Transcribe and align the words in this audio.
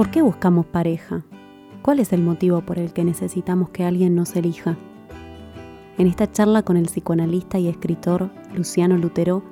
¿Por 0.00 0.10
qué 0.10 0.22
buscamos 0.22 0.64
pareja? 0.64 1.26
¿Cuál 1.82 2.00
es 2.00 2.14
el 2.14 2.22
motivo 2.22 2.62
por 2.62 2.78
el 2.78 2.94
que 2.94 3.04
necesitamos 3.04 3.68
que 3.68 3.84
alguien 3.84 4.14
nos 4.14 4.34
elija? 4.34 4.78
En 5.98 6.06
esta 6.06 6.32
charla 6.32 6.62
con 6.62 6.78
el 6.78 6.86
psicoanalista 6.86 7.58
y 7.58 7.68
escritor 7.68 8.30
Luciano 8.54 8.96
Lutero, 8.96 9.42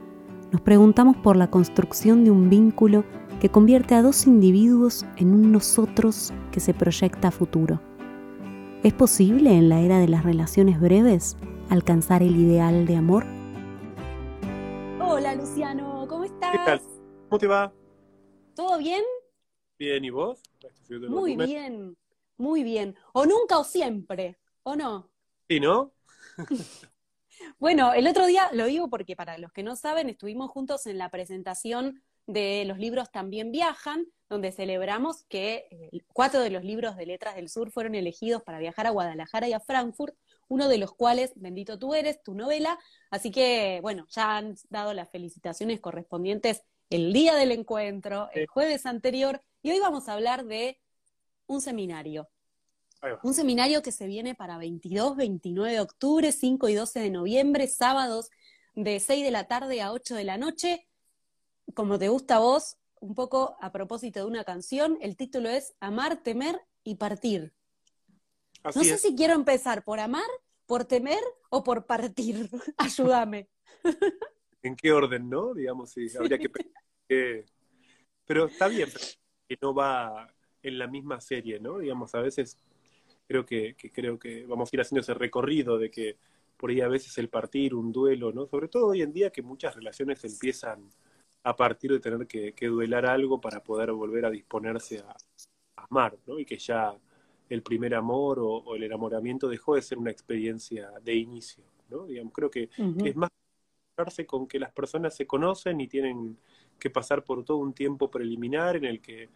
nos 0.51 0.62
preguntamos 0.62 1.19
por 1.19 1.37
la 1.37 1.51
construcción 1.51 2.24
de 2.24 2.30
un 2.30 2.48
vínculo 2.48 3.05
que 3.43 3.51
convierte 3.51 3.95
a 3.95 4.01
dos 4.01 4.27
individuos 4.27 5.05
en 5.19 5.34
un 5.34 5.52
nosotros 5.52 6.33
que 6.51 6.60
se 6.60 6.73
proyecta 6.73 7.29
a 7.29 7.30
futuro. 7.30 7.79
¿Es 8.83 8.95
posible 8.95 9.52
en 9.52 9.69
la 9.69 9.80
era 9.80 9.99
de 9.99 10.09
las 10.09 10.24
relaciones 10.24 10.80
breves 10.80 11.37
alcanzar 11.69 12.23
el 12.23 12.35
ideal 12.35 12.87
de 12.87 12.96
amor? 12.96 13.27
Hola 14.99 15.35
Luciano, 15.35 16.07
¿cómo 16.09 16.24
estás? 16.24 16.52
¿Qué 16.52 16.59
tal? 16.65 16.80
¿Cómo 17.29 17.38
te 17.38 17.46
va? 17.46 17.71
¿Todo 18.55 18.79
bien? 18.79 19.02
Bien, 19.79 20.04
¿y 20.04 20.10
vos? 20.10 20.43
Muy 21.09 21.37
bien, 21.37 21.96
muy 22.37 22.65
bien. 22.65 22.96
O 23.12 23.24
nunca 23.26 23.59
o 23.59 23.65
siempre, 23.65 24.37
¿o 24.65 24.74
no? 24.74 25.09
Sí, 25.48 25.60
¿no? 25.60 25.93
Bueno, 27.60 27.93
el 27.93 28.09
otro 28.09 28.26
día 28.26 28.51
lo 28.52 28.66
digo 28.66 28.90
porque 28.90 29.15
para 29.15 29.38
los 29.38 29.52
que 29.52 29.62
no 29.62 29.76
saben, 29.76 30.09
estuvimos 30.09 30.51
juntos 30.51 30.87
en 30.87 30.98
la 30.98 31.09
presentación 31.09 32.02
de 32.26 32.65
los 32.66 32.79
libros 32.79 33.12
También 33.12 33.52
Viajan, 33.52 34.07
donde 34.29 34.51
celebramos 34.51 35.23
que 35.29 35.68
eh, 35.70 36.01
cuatro 36.13 36.40
de 36.40 36.51
los 36.51 36.65
libros 36.65 36.96
de 36.96 37.07
Letras 37.07 37.37
del 37.37 37.48
Sur 37.48 37.70
fueron 37.70 37.95
elegidos 37.95 38.42
para 38.42 38.59
viajar 38.59 38.88
a 38.88 38.90
Guadalajara 38.90 39.48
y 39.48 39.52
a 39.52 39.60
Frankfurt, 39.60 40.16
uno 40.48 40.68
de 40.68 40.79
los 40.79 40.92
cuales, 40.92 41.32
Bendito 41.37 41.79
tú 41.79 41.95
eres, 41.95 42.23
tu 42.23 42.35
novela. 42.35 42.79
Así 43.10 43.30
que, 43.30 43.79
bueno, 43.82 44.07
ya 44.10 44.37
han 44.37 44.57
dado 44.68 44.92
las 44.92 45.09
felicitaciones 45.09 45.80
correspondientes 45.80 46.65
el 46.91 47.13
día 47.13 47.35
del 47.35 47.53
encuentro, 47.53 48.29
el 48.33 48.47
jueves 48.47 48.87
anterior, 48.87 49.43
y 49.63 49.71
hoy 49.71 49.81
vamos 49.81 50.09
a 50.09 50.15
hablar 50.15 50.45
de 50.47 50.81
un 51.47 51.61
seminario. 51.61 52.29
Un 53.23 53.33
seminario 53.33 53.81
que 53.83 53.93
se 53.93 54.07
viene 54.07 54.35
para 54.35 54.59
22, 54.59 55.15
29 55.16 55.73
de 55.73 55.81
octubre, 55.81 56.33
5 56.33 56.69
y 56.69 56.75
12 56.75 57.01
de 57.01 57.11
noviembre, 57.11 57.69
sábados 57.69 58.29
de 58.75 58.99
6 58.99 59.25
de 59.25 59.31
la 59.31 59.47
tarde 59.47 59.81
a 59.83 59.93
8 59.93 60.16
de 60.16 60.25
la 60.25 60.37
noche. 60.37 60.89
Como 61.75 61.99
te 61.99 62.09
gusta 62.09 62.37
a 62.37 62.41
vos, 62.41 62.77
un 63.01 63.15
poco 63.15 63.57
a 63.61 63.71
propósito 63.71 64.19
de 64.21 64.27
una 64.27 64.43
canción, 64.43 64.99
el 65.00 65.16
título 65.16 65.49
es 65.49 65.75
Amar, 65.78 66.22
temer 66.22 66.61
y 66.83 66.97
partir. 66.97 67.55
Así 68.65 68.78
No 68.81 68.84
sé 68.84 68.94
es. 68.94 69.03
si 69.03 69.15
quiero 69.15 69.34
empezar 69.34 69.84
por 69.84 70.00
amar, 70.00 70.28
por 70.66 70.84
temer 70.84 71.22
o 71.50 71.62
por 71.62 71.87
partir. 71.87 72.50
Ayúdame. 72.77 73.49
¿En 74.69 74.77
qué 74.77 74.93
orden, 74.93 75.31
no? 75.31 75.55
Digamos, 75.55 75.91
sí, 75.91 76.06
habría 76.19 76.38
que 76.38 77.47
Pero 78.27 78.44
está 78.44 78.69
bien, 78.69 78.91
que 79.49 79.56
no 79.62 79.72
va 79.72 80.28
en 80.62 80.78
la 80.78 80.87
misma 80.87 81.22
serie, 81.22 81.59
¿no? 81.59 81.78
Digamos, 81.78 82.15
a 82.15 82.21
veces 82.21 82.59
creo 83.26 83.47
que, 83.47 83.75
que 83.76 83.91
creo 83.91 84.19
que 84.19 84.44
vamos 84.44 84.70
a 84.70 84.76
ir 84.76 84.81
haciendo 84.82 85.00
ese 85.00 85.15
recorrido 85.15 85.78
de 85.78 85.91
que 85.91 86.19
por 86.59 86.69
ahí 86.69 86.82
a 86.82 86.88
veces 86.88 87.16
el 87.16 87.31
partir, 87.31 87.75
un 87.75 87.92
duelo, 87.92 88.31
¿no? 88.31 88.47
Sobre 88.47 88.69
todo 88.69 88.88
hoy 88.88 89.00
en 89.00 89.15
día 89.15 89.31
que 89.31 89.41
muchas 89.41 89.75
relaciones 89.75 90.22
empiezan 90.25 90.91
a 91.44 91.56
partir 91.56 91.91
de 91.92 92.00
tener 92.00 92.26
que, 92.26 92.53
que 92.53 92.66
duelar 92.66 93.06
algo 93.06 93.41
para 93.41 93.62
poder 93.62 93.92
volver 93.92 94.26
a 94.26 94.31
disponerse 94.31 94.98
a, 94.98 95.16
a 95.76 95.87
amar, 95.88 96.19
¿no? 96.26 96.38
Y 96.38 96.44
que 96.44 96.59
ya 96.59 96.94
el 97.48 97.62
primer 97.62 97.94
amor 97.94 98.38
o, 98.41 98.48
o 98.48 98.76
el 98.76 98.82
enamoramiento 98.82 99.48
dejó 99.48 99.76
de 99.76 99.82
ser 99.82 99.97
una 99.97 100.10
experiencia 100.10 100.91
de 101.03 101.15
inicio, 101.15 101.65
¿no? 101.88 102.04
Digamos, 102.06 102.34
creo 102.34 102.50
que 102.50 102.69
es 103.03 103.16
más 103.16 103.31
con 104.26 104.47
que 104.47 104.59
las 104.59 104.72
personas 104.72 105.14
se 105.16 105.26
conocen 105.26 105.81
y 105.81 105.88
tienen 105.88 106.36
que 106.78 106.91
pasar 106.91 107.25
por 107.25 107.44
todo 107.44 107.59
un 107.59 107.72
tiempo 107.72 108.10
preliminar 108.10 108.76
en 108.76 108.84
el 108.84 109.00
que 109.00 109.28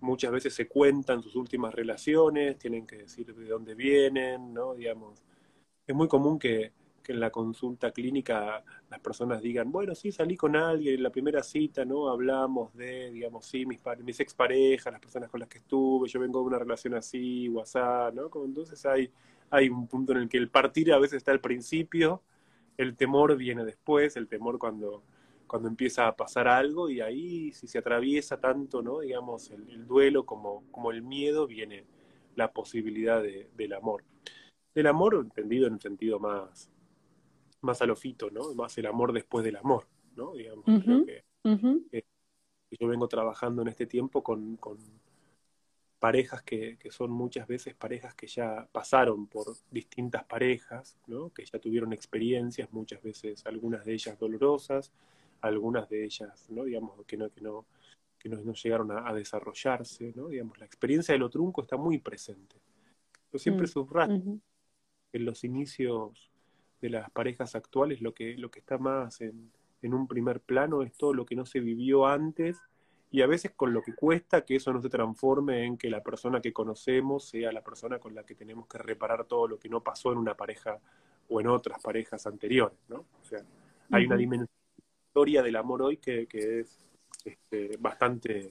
muchas 0.00 0.30
veces 0.30 0.54
se 0.54 0.68
cuentan 0.68 1.22
sus 1.22 1.34
últimas 1.36 1.74
relaciones, 1.74 2.58
tienen 2.58 2.86
que 2.86 2.96
decir 2.96 3.34
de 3.34 3.48
dónde 3.48 3.74
vienen, 3.74 4.54
¿no? 4.54 4.74
Digamos, 4.74 5.22
es 5.86 5.94
muy 5.94 6.08
común 6.08 6.38
que, 6.38 6.72
que 7.02 7.12
en 7.12 7.20
la 7.20 7.30
consulta 7.30 7.90
clínica 7.92 8.64
las 8.90 9.00
personas 9.00 9.42
digan, 9.42 9.70
bueno, 9.72 9.94
sí, 9.94 10.12
salí 10.12 10.36
con 10.36 10.56
alguien 10.56 10.94
en 10.96 11.02
la 11.02 11.10
primera 11.10 11.42
cita, 11.42 11.84
¿no? 11.84 12.08
Hablamos 12.08 12.74
de, 12.74 13.10
digamos, 13.10 13.46
sí, 13.46 13.66
mis, 13.66 13.80
mis 14.04 14.20
exparejas, 14.20 14.92
las 14.92 15.00
personas 15.00 15.30
con 15.30 15.40
las 15.40 15.48
que 15.48 15.58
estuve, 15.58 16.08
yo 16.08 16.20
vengo 16.20 16.40
de 16.40 16.46
una 16.46 16.58
relación 16.58 16.94
así, 16.94 17.48
WhatsApp, 17.48 18.14
¿no? 18.14 18.30
Entonces 18.44 18.84
hay, 18.86 19.10
hay 19.50 19.68
un 19.68 19.86
punto 19.88 20.12
en 20.12 20.18
el 20.18 20.28
que 20.28 20.38
el 20.38 20.50
partir 20.50 20.92
a 20.92 20.98
veces 20.98 21.18
está 21.18 21.32
al 21.32 21.40
principio, 21.40 22.22
el 22.78 22.96
temor 22.96 23.36
viene 23.36 23.64
después, 23.64 24.16
el 24.16 24.28
temor 24.28 24.58
cuando, 24.58 25.02
cuando 25.46 25.68
empieza 25.68 26.06
a 26.08 26.16
pasar 26.16 26.48
algo 26.48 26.90
y 26.90 27.00
ahí 27.00 27.52
si 27.52 27.66
se 27.68 27.78
atraviesa 27.78 28.40
tanto, 28.40 28.82
¿no? 28.82 29.00
Digamos, 29.00 29.50
el, 29.50 29.68
el 29.70 29.86
duelo 29.86 30.26
como, 30.26 30.64
como 30.72 30.90
el 30.92 31.02
miedo, 31.02 31.46
viene 31.46 31.84
la 32.34 32.52
posibilidad 32.52 33.22
de- 33.22 33.48
del 33.56 33.72
amor. 33.74 34.04
Del 34.74 34.86
amor 34.88 35.14
entendido 35.16 35.66
en 35.66 35.74
un 35.74 35.80
sentido 35.80 36.18
más, 36.20 36.70
más 37.62 37.82
alofito, 37.82 38.30
¿no? 38.30 38.54
Más 38.54 38.76
el 38.78 38.86
amor 38.86 39.12
después 39.12 39.44
del 39.44 39.56
amor, 39.56 39.86
¿no? 40.16 40.34
Digamos, 40.34 40.64
creo 40.84 41.04
que 41.06 41.24
que 42.70 42.76
yo 42.80 42.88
vengo 42.88 43.08
trabajando 43.08 43.62
en 43.62 43.68
este 43.68 43.86
tiempo 43.86 44.22
con, 44.22 44.56
con 44.56 44.78
parejas 45.98 46.42
que, 46.42 46.76
que 46.78 46.90
son 46.90 47.10
muchas 47.10 47.46
veces 47.46 47.74
parejas 47.74 48.14
que 48.14 48.26
ya 48.26 48.68
pasaron 48.72 49.26
por 49.26 49.46
distintas 49.70 50.24
parejas, 50.24 50.96
¿no? 51.06 51.30
que 51.32 51.44
ya 51.44 51.58
tuvieron 51.58 51.92
experiencias, 51.92 52.72
muchas 52.72 53.02
veces 53.02 53.44
algunas 53.46 53.84
de 53.84 53.94
ellas 53.94 54.18
dolorosas, 54.18 54.92
algunas 55.40 55.88
de 55.88 56.04
ellas, 56.04 56.46
¿no? 56.50 56.64
digamos, 56.64 57.04
que 57.06 57.16
no, 57.16 57.30
que 57.30 57.40
no, 57.40 57.66
que 58.18 58.28
no, 58.28 58.36
no 58.42 58.52
llegaron 58.54 58.90
a, 58.92 59.08
a 59.08 59.14
desarrollarse, 59.14 60.12
¿no? 60.14 60.28
digamos, 60.28 60.58
la 60.58 60.66
experiencia 60.66 61.12
de 61.14 61.18
lo 61.18 61.30
trunco 61.30 61.62
está 61.62 61.76
muy 61.76 61.98
presente. 61.98 62.56
Yo 63.32 63.38
siempre 63.38 63.66
Mm. 63.66 63.70
subrayo 63.70 64.14
Ujú. 64.14 64.40
en 65.12 65.24
los 65.24 65.44
inicios 65.44 66.30
de 66.80 66.90
las 66.90 67.10
parejas 67.10 67.54
actuales 67.54 68.00
lo 68.02 68.12
que, 68.14 68.36
lo 68.36 68.50
que 68.50 68.60
está 68.60 68.78
más 68.78 69.20
en, 69.20 69.50
en 69.82 69.94
un 69.94 70.06
primer 70.06 70.40
plano 70.40 70.82
es 70.82 70.92
todo 70.96 71.14
lo 71.14 71.24
que 71.26 71.36
no 71.36 71.46
se 71.46 71.60
vivió 71.60 72.06
antes 72.06 72.58
y 73.10 73.22
a 73.22 73.26
veces 73.26 73.52
con 73.56 73.72
lo 73.72 73.82
que 73.82 73.94
cuesta 73.94 74.44
que 74.44 74.56
eso 74.56 74.72
no 74.72 74.82
se 74.82 74.88
transforme 74.88 75.64
en 75.64 75.78
que 75.78 75.90
la 75.90 76.02
persona 76.02 76.40
que 76.40 76.52
conocemos 76.52 77.28
sea 77.28 77.52
la 77.52 77.62
persona 77.62 77.98
con 77.98 78.14
la 78.14 78.24
que 78.24 78.34
tenemos 78.34 78.66
que 78.66 78.78
reparar 78.78 79.24
todo 79.26 79.48
lo 79.48 79.58
que 79.58 79.68
no 79.68 79.82
pasó 79.82 80.12
en 80.12 80.18
una 80.18 80.34
pareja 80.36 80.78
o 81.28 81.40
en 81.40 81.48
otras 81.48 81.80
parejas 81.82 82.26
anteriores, 82.26 82.78
¿no? 82.88 83.06
O 83.20 83.24
sea, 83.24 83.40
hay 83.90 84.06
una 84.06 84.16
dimensión 84.16 84.48
historia 85.08 85.42
del 85.42 85.56
amor 85.56 85.82
hoy 85.82 85.96
que, 85.98 86.26
que 86.26 86.60
es 86.60 86.86
este, 87.24 87.76
bastante, 87.78 88.50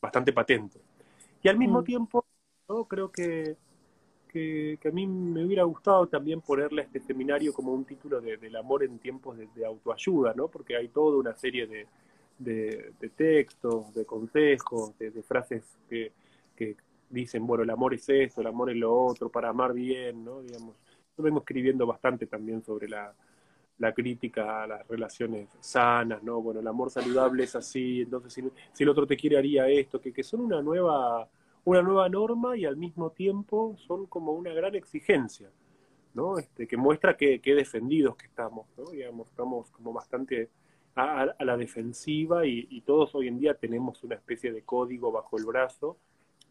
bastante 0.00 0.32
patente. 0.32 0.80
Y 1.42 1.48
al 1.48 1.58
mismo 1.58 1.82
Mm. 1.82 1.84
tiempo, 1.84 2.26
¿no? 2.68 2.84
creo 2.86 3.10
que, 3.10 3.56
que, 4.28 4.78
que 4.80 4.88
a 4.88 4.92
mí 4.92 5.06
me 5.06 5.44
hubiera 5.44 5.64
gustado 5.64 6.08
también 6.08 6.40
ponerle 6.40 6.82
a 6.82 6.84
este 6.84 7.00
seminario 7.00 7.52
como 7.52 7.72
un 7.72 7.84
título 7.84 8.20
de, 8.20 8.36
del 8.38 8.56
amor 8.56 8.84
en 8.84 8.98
tiempos 8.98 9.36
de, 9.38 9.48
de 9.54 9.66
autoayuda, 9.66 10.34
¿no? 10.34 10.48
porque 10.48 10.76
hay 10.76 10.88
toda 10.88 11.18
una 11.18 11.34
serie 11.36 11.66
de, 11.66 11.86
de, 12.38 12.92
de 13.00 13.08
textos, 13.10 13.92
de 13.94 14.04
consejos, 14.04 14.96
de, 14.98 15.10
de 15.10 15.22
frases 15.22 15.64
que, 15.88 16.12
que 16.54 16.76
dicen, 17.10 17.46
bueno, 17.46 17.64
el 17.64 17.70
amor 17.70 17.94
es 17.94 18.08
esto, 18.08 18.40
el 18.40 18.46
amor 18.48 18.70
es 18.70 18.76
lo 18.76 18.94
otro, 18.94 19.28
para 19.28 19.48
amar 19.48 19.72
bien, 19.72 20.24
¿no? 20.24 20.42
Digamos, 20.42 20.76
yo 21.16 21.22
vengo 21.22 21.38
escribiendo 21.38 21.86
bastante 21.86 22.26
también 22.26 22.62
sobre 22.62 22.88
la, 22.88 23.14
la 23.78 23.92
crítica 23.92 24.62
a 24.62 24.66
las 24.66 24.88
relaciones 24.88 25.48
sanas, 25.60 26.22
¿no? 26.22 26.40
Bueno, 26.40 26.60
el 26.60 26.66
amor 26.66 26.90
saludable 26.90 27.44
es 27.44 27.54
así, 27.56 28.02
entonces 28.02 28.32
si, 28.32 28.42
si 28.72 28.82
el 28.82 28.88
otro 28.88 29.06
te 29.06 29.16
quiere 29.16 29.38
haría 29.38 29.68
esto, 29.68 30.00
que, 30.00 30.12
que 30.12 30.22
son 30.22 30.40
una 30.40 30.62
nueva, 30.62 31.28
una 31.64 31.82
nueva 31.82 32.08
norma 32.08 32.56
y 32.56 32.64
al 32.64 32.76
mismo 32.76 33.10
tiempo 33.10 33.76
son 33.86 34.06
como 34.06 34.32
una 34.32 34.52
gran 34.52 34.74
exigencia, 34.74 35.50
¿no? 36.14 36.38
Este, 36.38 36.66
que 36.66 36.76
muestra 36.76 37.16
que, 37.16 37.40
que 37.40 37.54
defendidos 37.54 38.16
que 38.16 38.26
estamos, 38.26 38.66
¿no? 38.76 38.90
Digamos, 38.90 39.28
estamos 39.28 39.70
como 39.70 39.92
bastante 39.92 40.48
a, 40.96 41.22
a 41.38 41.44
la 41.44 41.56
defensiva 41.56 42.46
y, 42.46 42.66
y 42.70 42.80
todos 42.82 43.14
hoy 43.14 43.28
en 43.28 43.38
día 43.38 43.54
tenemos 43.54 44.02
una 44.02 44.16
especie 44.16 44.52
de 44.52 44.62
código 44.62 45.12
bajo 45.12 45.38
el 45.38 45.44
brazo, 45.44 45.96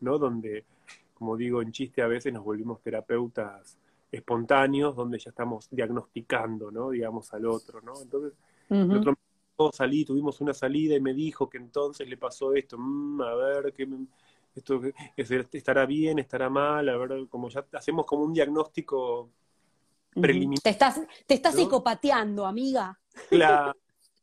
¿no? 0.01 0.17
Donde, 0.17 0.65
como 1.13 1.35
digo 1.35 1.61
en 1.61 1.71
chiste, 1.71 2.01
a 2.01 2.07
veces 2.07 2.31
nos 2.33 2.43
volvimos 2.43 2.81
terapeutas 2.81 3.77
espontáneos, 4.11 4.95
donde 4.95 5.19
ya 5.19 5.31
estamos 5.31 5.67
diagnosticando, 5.71 6.71
¿no? 6.71 6.91
Digamos, 6.91 7.33
al 7.33 7.45
otro, 7.47 7.81
¿no? 7.81 8.01
Entonces, 8.01 8.33
el 8.69 8.97
Ujú. 8.97 8.97
otro 8.97 9.11
me 9.57 9.71
salí, 9.71 10.05
tuvimos 10.05 10.39
una 10.41 10.53
salida 10.53 10.95
y 10.95 11.01
me 11.01 11.13
dijo 11.13 11.49
que 11.49 11.57
entonces 11.57 12.07
le 12.07 12.17
pasó 12.17 12.53
esto, 12.53 12.77
mm, 12.77 13.21
a 13.21 13.35
ver, 13.35 13.73
¿qué 13.73 13.87
esto 14.55 14.81
estará 15.51 15.85
bien, 15.85 16.19
estará 16.19 16.49
mal, 16.49 16.87
a 16.87 16.97
ver, 16.97 17.27
como 17.27 17.49
ya 17.49 17.65
hacemos 17.73 18.05
como 18.05 18.23
un 18.23 18.33
diagnóstico 18.33 19.29
preliminar. 20.19 20.61
Te 20.61 20.69
estás, 20.69 21.01
te 21.25 21.33
estás 21.33 21.55
psicopateando, 21.55 22.45
amiga. 22.45 22.97
Claro, 23.29 23.73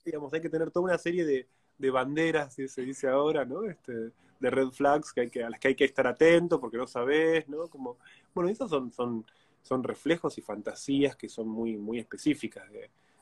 digamos, 0.05 0.33
hay 0.33 0.41
que 0.41 0.49
tener 0.49 0.71
toda 0.71 0.85
una 0.85 0.99
serie 0.99 1.25
de, 1.25 1.49
de 1.79 1.91
banderas, 1.91 2.55
si 2.55 2.69
se 2.69 2.83
dice 2.83 3.09
ahora, 3.09 3.45
¿no? 3.45 3.65
Este, 3.65 4.13
de 4.41 4.51
red 4.51 4.69
flags 4.71 5.13
que 5.13 5.23
hay 5.23 5.31
que, 5.31 5.45
a 5.45 5.51
las 5.51 5.61
que 5.61 5.69
hay 5.69 5.75
que 5.75 5.85
estar 5.85 6.07
atento 6.07 6.61
porque 6.61 6.77
no 6.77 6.87
sabes, 6.87 7.49
¿no? 7.49 7.69
Como, 7.69 7.99
bueno, 8.35 8.51
esos 8.51 8.69
son, 8.69 8.93
son, 8.93 9.25
son 9.63 9.83
reflejos 9.85 10.37
y 10.39 10.43
fantasías 10.43 11.17
que 11.17 11.29
son 11.29 11.49
muy, 11.49 11.77
muy 11.77 11.99
específicas 11.99 12.65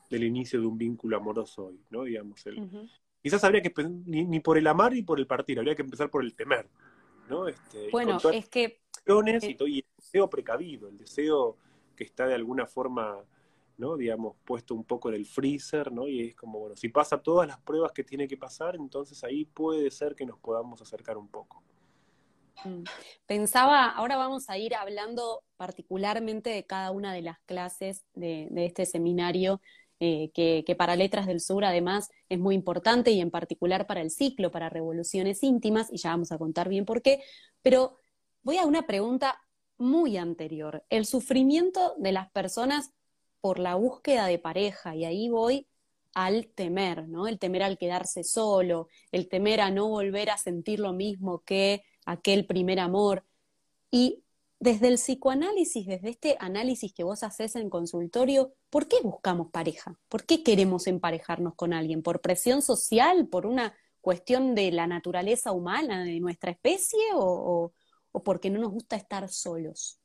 del 0.08 0.24
inicio 0.24 0.60
de 0.60 0.66
un 0.66 0.78
vínculo 0.78 1.16
amoroso 1.16 1.66
hoy, 1.66 1.80
¿no? 1.90 2.04
Digamos, 2.04 2.44
el, 2.46 2.88
quizás 3.22 3.44
habría 3.44 3.62
que, 3.62 3.72
ni, 4.06 4.24
ni, 4.24 4.40
por 4.40 4.56
el 4.56 4.66
amar 4.66 4.92
ni 4.92 5.02
por 5.02 5.18
el 5.18 5.26
partir, 5.26 5.58
habría 5.58 5.76
que 5.76 5.82
empezar 5.82 6.10
por 6.10 6.24
el 6.24 6.34
temer, 6.34 6.68
¿no? 7.28 7.48
Este, 7.48 7.90
bueno, 7.90 8.18
es 8.32 8.48
que... 8.48 8.64
Eh, 8.64 8.80
el 9.06 9.84
deseo 9.96 10.28
precavido, 10.28 10.88
el 10.88 10.98
deseo 10.98 11.56
que 11.96 12.04
está 12.04 12.26
de 12.26 12.34
alguna 12.34 12.66
forma 12.66 13.24
¿no? 13.80 13.96
Digamos, 13.96 14.36
puesto 14.44 14.74
un 14.74 14.84
poco 14.84 15.08
en 15.08 15.16
el 15.16 15.26
freezer, 15.26 15.90
¿no? 15.90 16.06
Y 16.06 16.28
es 16.28 16.36
como, 16.36 16.60
bueno, 16.60 16.76
si 16.76 16.88
pasa 16.90 17.20
todas 17.20 17.48
las 17.48 17.58
pruebas 17.58 17.92
que 17.92 18.04
tiene 18.04 18.28
que 18.28 18.36
pasar, 18.36 18.76
entonces 18.76 19.24
ahí 19.24 19.46
puede 19.46 19.90
ser 19.90 20.14
que 20.14 20.26
nos 20.26 20.38
podamos 20.38 20.80
acercar 20.82 21.16
un 21.16 21.28
poco. 21.28 21.64
Mm. 22.64 22.84
Pensaba, 23.26 23.88
ahora 23.88 24.16
vamos 24.16 24.50
a 24.50 24.58
ir 24.58 24.74
hablando 24.74 25.42
particularmente 25.56 26.50
de 26.50 26.64
cada 26.64 26.90
una 26.90 27.12
de 27.12 27.22
las 27.22 27.40
clases 27.46 28.04
de, 28.14 28.48
este 28.54 28.86
seminario, 28.86 29.60
eh, 29.98 30.30
que, 30.32 30.62
que, 30.66 30.76
para 30.76 30.96
Letras 30.96 31.26
del 31.26 31.40
Sur 31.40 31.64
además 31.64 32.10
es 32.28 32.38
muy 32.38 32.54
importante 32.54 33.10
y 33.10 33.20
en 33.20 33.30
particular 33.30 33.86
para 33.86 34.00
el 34.00 34.10
ciclo, 34.10 34.50
para 34.50 34.70
revoluciones 34.70 35.42
íntimas, 35.42 35.92
y 35.92 35.98
ya 35.98 36.10
vamos 36.10 36.32
a 36.32 36.38
contar 36.38 36.68
bien 36.68 36.84
por 36.84 37.02
qué, 37.02 37.22
pero 37.62 37.98
voy 38.42 38.56
a 38.58 38.66
una 38.66 38.86
pregunta 38.86 39.40
muy 39.80 40.18
anterior. 40.18 40.84
El 40.90 41.06
sufrimiento 41.06 41.94
de 41.98 42.12
las 42.12 42.30
personas 42.30 42.92
por 43.40 43.58
la 43.58 43.74
búsqueda 43.74 44.26
de 44.26 44.38
pareja 44.38 44.94
y 44.96 45.04
ahí 45.04 45.28
voy 45.28 45.66
al 46.14 46.48
temer, 46.48 47.08
¿no? 47.08 47.28
El 47.28 47.38
temer 47.38 47.62
al 47.62 47.78
quedarse 47.78 48.24
solo, 48.24 48.88
el 49.12 49.28
temer 49.28 49.60
a 49.60 49.70
no 49.70 49.88
volver 49.88 50.30
a 50.30 50.38
sentir 50.38 50.80
lo 50.80 50.92
mismo 50.92 51.42
que 51.44 51.82
aquel 52.04 52.46
primer 52.46 52.80
amor. 52.80 53.24
Y 53.90 54.24
desde 54.58 54.88
el 54.88 54.96
psicoanálisis, 54.96 55.86
desde 55.86 56.10
este 56.10 56.36
análisis 56.40 56.92
que 56.92 57.04
vos 57.04 57.22
haces 57.22 57.56
en 57.56 57.70
consultorio, 57.70 58.52
¿por 58.70 58.88
qué 58.88 58.96
buscamos 59.02 59.50
pareja? 59.50 59.98
¿Por 60.08 60.24
qué 60.26 60.42
queremos 60.42 60.86
emparejarnos 60.86 61.54
con 61.54 61.72
alguien? 61.72 62.02
¿Por 62.02 62.20
presión 62.20 62.62
social? 62.62 63.28
¿Por 63.28 63.46
una 63.46 63.74
cuestión 64.00 64.54
de 64.54 64.72
la 64.72 64.86
naturaleza 64.86 65.52
humana 65.52 66.04
de 66.04 66.20
nuestra 66.20 66.50
especie? 66.50 67.00
¿O, 67.14 67.72
o 68.12 68.22
porque 68.22 68.50
no 68.50 68.60
nos 68.60 68.72
gusta 68.72 68.96
estar 68.96 69.28
solos? 69.30 70.00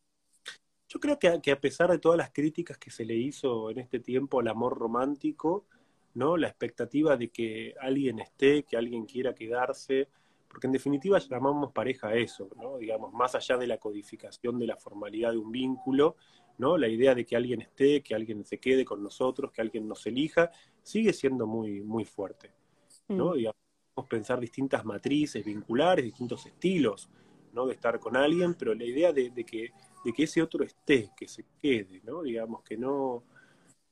Yo 0.88 1.00
creo 1.00 1.18
que, 1.18 1.52
a 1.52 1.60
pesar 1.60 1.92
de 1.92 2.00
todas 2.00 2.18
las 2.18 2.32
críticas 2.32 2.78
que 2.78 2.92
se 2.92 3.06
le 3.06 3.16
hizo 3.16 3.72
en 3.72 3.80
este 3.80 4.00
tiempo 4.00 4.40
al 4.40 4.48
amor 4.48 4.78
romántico, 4.78 5.66
¿no? 6.14 6.38
La 6.38 6.48
expectativa 6.48 7.18
de 7.18 7.30
que 7.30 7.74
alguien 7.82 8.20
esté, 8.20 8.64
que 8.64 8.78
alguien 8.78 9.06
quiera 9.06 9.34
quedarse, 9.34 10.08
porque 10.48 10.68
en 10.68 10.74
definitiva 10.74 11.18
llamamos 11.20 11.74
pareja 11.74 12.10
a 12.10 12.16
eso, 12.16 12.50
¿no? 12.56 12.78
Digamos, 12.78 13.12
más 13.14 13.36
allá 13.36 13.58
de 13.58 13.68
la 13.68 13.78
codificación 13.78 14.60
de 14.60 14.68
la 14.68 14.78
formalidad 14.78 15.32
de 15.32 15.38
un 15.38 15.52
vínculo, 15.52 16.16
¿no? 16.60 16.78
La 16.78 16.88
idea 16.88 17.16
de 17.16 17.26
que 17.26 17.36
alguien 17.36 17.62
esté, 17.62 18.02
que 18.02 18.16
alguien 18.16 18.46
se 18.46 18.60
quede 18.60 18.86
con 18.86 19.04
nosotros, 19.04 19.52
que 19.52 19.62
alguien 19.62 19.88
nos 19.88 20.06
elija, 20.06 20.52
sigue 20.84 21.14
siendo 21.14 21.48
muy, 21.48 21.82
muy 21.82 22.06
fuerte, 22.06 22.54
¿no? 23.10 23.32
Mm. 23.32 23.38
Digamos, 23.38 23.56
pensar 24.08 24.40
distintas 24.40 24.86
matrices 24.86 25.44
vinculares, 25.44 26.06
distintos 26.06 26.46
estilos, 26.46 27.10
¿no? 27.56 27.66
De 27.66 27.74
estar 27.74 28.00
con 28.00 28.16
alguien, 28.16 28.54
pero 28.54 28.75
la 28.75 28.84
idea 28.84 29.12
de 29.12 29.31
que 29.46 29.72
de 30.06 30.13
que 30.13 30.24
ese 30.24 30.42
otro 30.42 30.63
esté, 30.63 31.12
que 31.18 31.28
se 31.28 31.44
quede, 31.60 32.00
¿no? 32.04 32.22
Digamos, 32.22 32.62
que 32.62 32.78
no, 32.78 33.24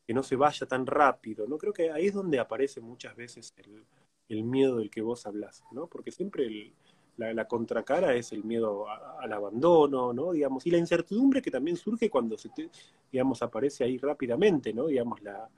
que 0.05 0.13
no 0.13 0.21
se 0.21 0.35
vaya 0.35 0.67
tan 0.67 0.85
rápido, 0.85 1.47
¿no? 1.47 1.57
Creo 1.57 1.73
que 1.73 1.91
ahí 1.91 2.05
es 2.05 2.13
donde 2.13 2.39
aparece 2.39 2.79
muchas 2.81 3.15
veces 3.15 3.51
el, 4.27 4.43
miedo 4.43 4.77
del 4.77 4.91
que 4.91 5.01
vos 5.01 5.25
hablas, 5.25 5.63
¿no? 5.71 5.87
Porque 5.87 6.11
siempre 6.11 6.73
la, 7.17 7.47
contracara 7.47 8.13
es 8.13 8.31
el 8.31 8.43
miedo 8.43 8.85
al 8.87 9.33
abandono, 9.33 10.13
¿no? 10.13 10.31
Digamos, 10.33 10.67
y 10.67 10.71
la 10.71 10.77
incertidumbre 10.77 11.41
que 11.41 11.49
también 11.49 11.77
surge 11.77 12.11
cuando 12.11 12.37
se 12.37 12.49
digamos, 13.11 13.41
aparece 13.41 13.83
ahí 13.83 13.97
rápidamente, 13.97 14.71
¿no? 14.71 14.85
Digamos, 14.85 15.19
la, 15.23 15.49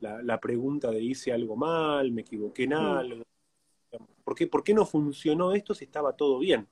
la, 0.00 0.40
pregunta 0.40 0.90
de 0.90 1.00
hice 1.00 1.32
algo 1.32 1.56
mal, 1.56 2.12
me 2.12 2.20
equivoqué 2.20 2.64
en 2.64 2.70
mm. 2.70 2.74
algo, 2.74 3.22
¿por 4.24 4.34
qué, 4.34 4.46
¿por 4.46 4.62
qué 4.62 4.74
no 4.74 4.84
funcionó 4.84 5.52
esto 5.52 5.74
si 5.74 5.86
estaba 5.86 6.14
todo 6.14 6.38
bien? 6.38 6.68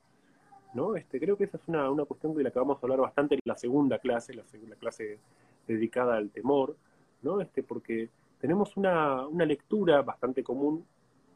¿No? 0.75 0.97
Este, 0.97 1.19
creo 1.19 1.37
que 1.37 1.45
esa 1.45 1.57
es 1.57 1.63
una, 1.67 1.91
una 1.91 2.05
cuestión 2.05 2.35
de 2.35 2.43
la 2.43 2.51
que 2.51 2.59
vamos 2.59 2.77
a 2.77 2.81
hablar 2.83 3.01
bastante 3.01 3.35
en 3.35 3.41
la 3.45 3.57
segunda 3.57 3.99
clase, 3.99 4.35
la 4.35 4.45
segunda 4.45 4.77
clase 4.77 5.19
dedicada 5.67 6.17
al 6.17 6.31
temor, 6.31 6.77
¿no? 7.23 7.41
Este, 7.41 7.63
porque 7.63 8.09
tenemos 8.41 8.77
una, 8.77 9.27
una 9.27 9.45
lectura 9.45 10.03
bastante 10.03 10.43
común, 10.43 10.85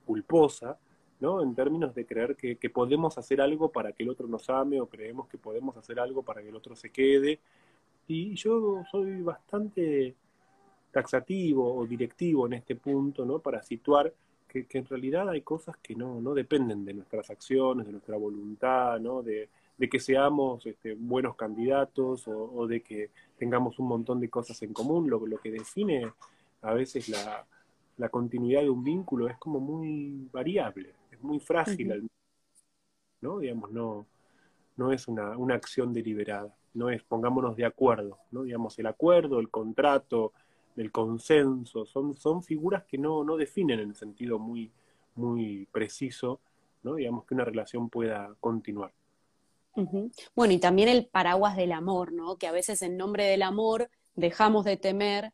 culposa, 0.07 0.79
¿no? 1.21 1.43
En 1.43 1.55
términos 1.55 1.95
de 1.95 2.07
creer 2.07 2.37
que, 2.37 2.57
que, 2.57 2.71
podemos 2.71 3.17
hacer 3.19 3.41
algo 3.41 3.71
para 3.71 3.93
que 3.93 4.03
el 4.03 4.11
otro 4.11 4.27
nos 4.27 4.49
ame 4.51 4.81
o 4.81 4.87
creemos 4.87 5.29
que 5.29 5.39
podemos 5.39 5.77
hacer 5.77 5.99
algo 6.01 6.23
para 6.23 6.43
que 6.43 6.49
el 6.49 6.57
otro 6.57 6.77
se 6.77 6.91
quede. 6.91 7.41
Y 8.07 8.35
yo 8.35 8.83
soy 8.91 9.23
bastante 9.23 10.15
taxativo 10.91 11.75
o 11.75 11.87
directivo 11.87 12.47
en 12.47 12.55
este 12.55 12.77
punto, 12.77 13.25
¿no? 13.25 13.39
Para 13.41 13.63
situar 13.63 14.13
que, 14.63 14.79
en 14.79 14.87
realidad 14.87 15.29
hay 15.29 15.43
cosas 15.43 15.77
que 15.79 15.97
no, 15.97 16.21
no 16.21 16.33
dependen 16.33 16.85
de 16.85 16.95
nuestras 16.95 17.29
acciones, 17.31 17.87
de 17.87 17.93
nuestra 17.93 18.17
voluntad, 18.17 19.01
¿no? 19.01 19.23
de, 19.23 19.49
que 19.91 19.99
seamos 19.99 20.65
este, 20.65 20.95
buenos 20.95 21.35
candidatos 21.35 22.27
o, 22.29 22.67
de 22.67 22.81
que 22.83 23.11
tengamos 23.37 23.79
un 23.79 23.89
montón 23.89 24.21
de 24.21 24.31
cosas 24.31 24.63
en 24.63 24.73
común. 24.73 25.11
Lo, 25.11 25.27
lo 25.27 25.39
que 25.39 25.51
define 25.51 26.13
a 26.63 26.73
veces 26.73 27.09
la, 27.09 27.45
la, 27.97 28.09
continuidad 28.09 28.63
de 28.63 28.71
un 28.71 28.85
vínculo 28.85 29.29
es 29.29 29.37
como 29.39 29.61
muy 29.61 30.29
variable, 30.33 30.95
es 31.11 31.21
muy 31.23 31.41
frágil, 31.41 32.09
¿no? 33.21 33.41
Digamos, 33.41 33.73
no, 33.73 34.07
no 34.77 34.93
es 34.93 35.09
una, 35.09 35.37
una 35.37 35.57
acción 35.57 35.93
deliberada, 35.93 36.55
no 36.73 36.89
es 36.89 37.03
pongámonos 37.03 37.57
de 37.57 37.67
acuerdo, 37.67 38.19
¿no? 38.31 38.45
Digamos, 38.45 38.79
el 38.79 38.87
acuerdo, 38.87 39.41
el 39.41 39.51
contrato, 39.51 40.33
del 40.75 40.91
consenso, 40.91 41.87
son, 41.87 42.17
son 42.17 42.43
figuras 42.43 42.85
que 42.85 42.99
no, 42.99 43.25
no 43.25 43.37
definen 43.37 43.81
en 43.81 43.95
sentido 43.95 44.39
muy, 44.39 44.71
muy 45.15 45.67
preciso, 45.71 46.41
¿no? 46.83 46.95
digamos, 46.95 47.25
que 47.25 47.35
una 47.35 47.45
relación 47.45 47.89
pueda 47.89 48.35
continuar. 48.41 48.93
Bueno, 50.37 50.55
y 50.55 50.59
también 50.59 50.89
el 50.89 51.07
paraguas 51.07 51.57
del 51.57 51.73
amor, 51.73 52.13
¿no? 52.13 52.37
Que 52.37 52.47
a 52.47 52.53
veces 52.53 52.81
en 52.83 52.97
nombre 52.97 53.25
del 53.25 53.43
amor 53.43 53.91
dejamos 54.15 54.65
de 54.65 54.77
temer, 54.77 55.33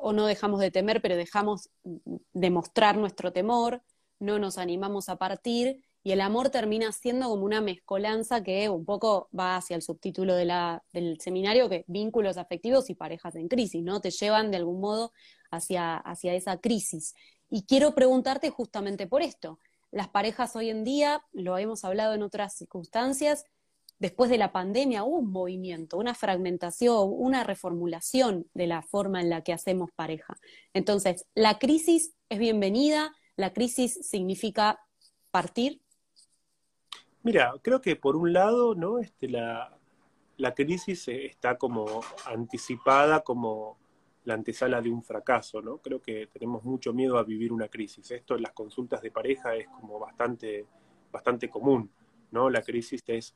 o 0.00 0.12
no 0.12 0.26
dejamos 0.26 0.58
de 0.60 0.70
temer, 0.70 1.00
pero 1.00 1.16
dejamos 1.16 1.70
de 1.84 2.50
mostrar 2.50 2.96
nuestro 2.96 3.32
temor, 3.32 3.82
no 4.18 4.38
nos 4.38 4.58
animamos 4.58 5.08
a 5.08 5.16
partir, 5.16 5.82
y 6.06 6.12
el 6.12 6.20
amor 6.20 6.50
termina 6.50 6.92
siendo 6.92 7.28
como 7.28 7.44
una 7.44 7.60
mezcolanza 7.60 8.40
que 8.44 8.68
un 8.68 8.84
poco 8.84 9.28
va 9.36 9.56
hacia 9.56 9.74
el 9.74 9.82
subtítulo 9.82 10.36
del 10.36 11.18
seminario, 11.18 11.68
que 11.68 11.84
vínculos 11.88 12.36
afectivos 12.36 12.88
y 12.90 12.94
parejas 12.94 13.34
en 13.34 13.48
crisis, 13.48 13.82
¿no? 13.82 14.00
Te 14.00 14.12
llevan 14.12 14.52
de 14.52 14.58
algún 14.58 14.80
modo 14.80 15.10
hacia, 15.50 15.96
hacia 15.96 16.32
esa 16.34 16.58
crisis. 16.58 17.16
Y 17.50 17.64
quiero 17.64 17.96
preguntarte 17.96 18.50
justamente 18.50 19.08
por 19.08 19.20
esto. 19.20 19.58
Las 19.90 20.06
parejas 20.06 20.54
hoy 20.54 20.70
en 20.70 20.84
día, 20.84 21.24
lo 21.32 21.58
hemos 21.58 21.84
hablado 21.84 22.14
en 22.14 22.22
otras 22.22 22.54
circunstancias, 22.54 23.44
después 23.98 24.30
de 24.30 24.38
la 24.38 24.52
pandemia 24.52 25.02
hubo 25.02 25.16
un 25.16 25.32
movimiento, 25.32 25.98
una 25.98 26.14
fragmentación, 26.14 27.10
una 27.16 27.42
reformulación 27.42 28.48
de 28.54 28.68
la 28.68 28.82
forma 28.82 29.20
en 29.20 29.28
la 29.28 29.42
que 29.42 29.52
hacemos 29.52 29.90
pareja. 29.90 30.36
Entonces, 30.72 31.26
la 31.34 31.58
crisis 31.58 32.14
es 32.28 32.38
bienvenida, 32.38 33.12
la 33.34 33.52
crisis 33.52 33.98
significa 34.08 34.78
partir, 35.32 35.82
Mira, 37.26 37.54
creo 37.60 37.80
que 37.80 37.96
por 37.96 38.14
un 38.14 38.32
lado, 38.32 38.76
¿no? 38.76 39.00
Este, 39.00 39.28
la, 39.28 39.76
la 40.36 40.54
crisis 40.54 41.08
está 41.08 41.58
como 41.58 42.00
anticipada 42.24 43.22
como 43.22 43.76
la 44.22 44.34
antesala 44.34 44.80
de 44.80 44.90
un 44.90 45.02
fracaso, 45.02 45.60
¿no? 45.60 45.78
Creo 45.78 46.00
que 46.00 46.28
tenemos 46.28 46.62
mucho 46.62 46.92
miedo 46.92 47.18
a 47.18 47.24
vivir 47.24 47.52
una 47.52 47.66
crisis. 47.66 48.12
Esto 48.12 48.36
en 48.36 48.42
las 48.42 48.52
consultas 48.52 49.02
de 49.02 49.10
pareja 49.10 49.56
es 49.56 49.66
como 49.66 49.98
bastante, 49.98 50.66
bastante 51.10 51.50
común, 51.50 51.90
¿no? 52.30 52.48
La 52.48 52.62
crisis 52.62 53.02
es 53.08 53.34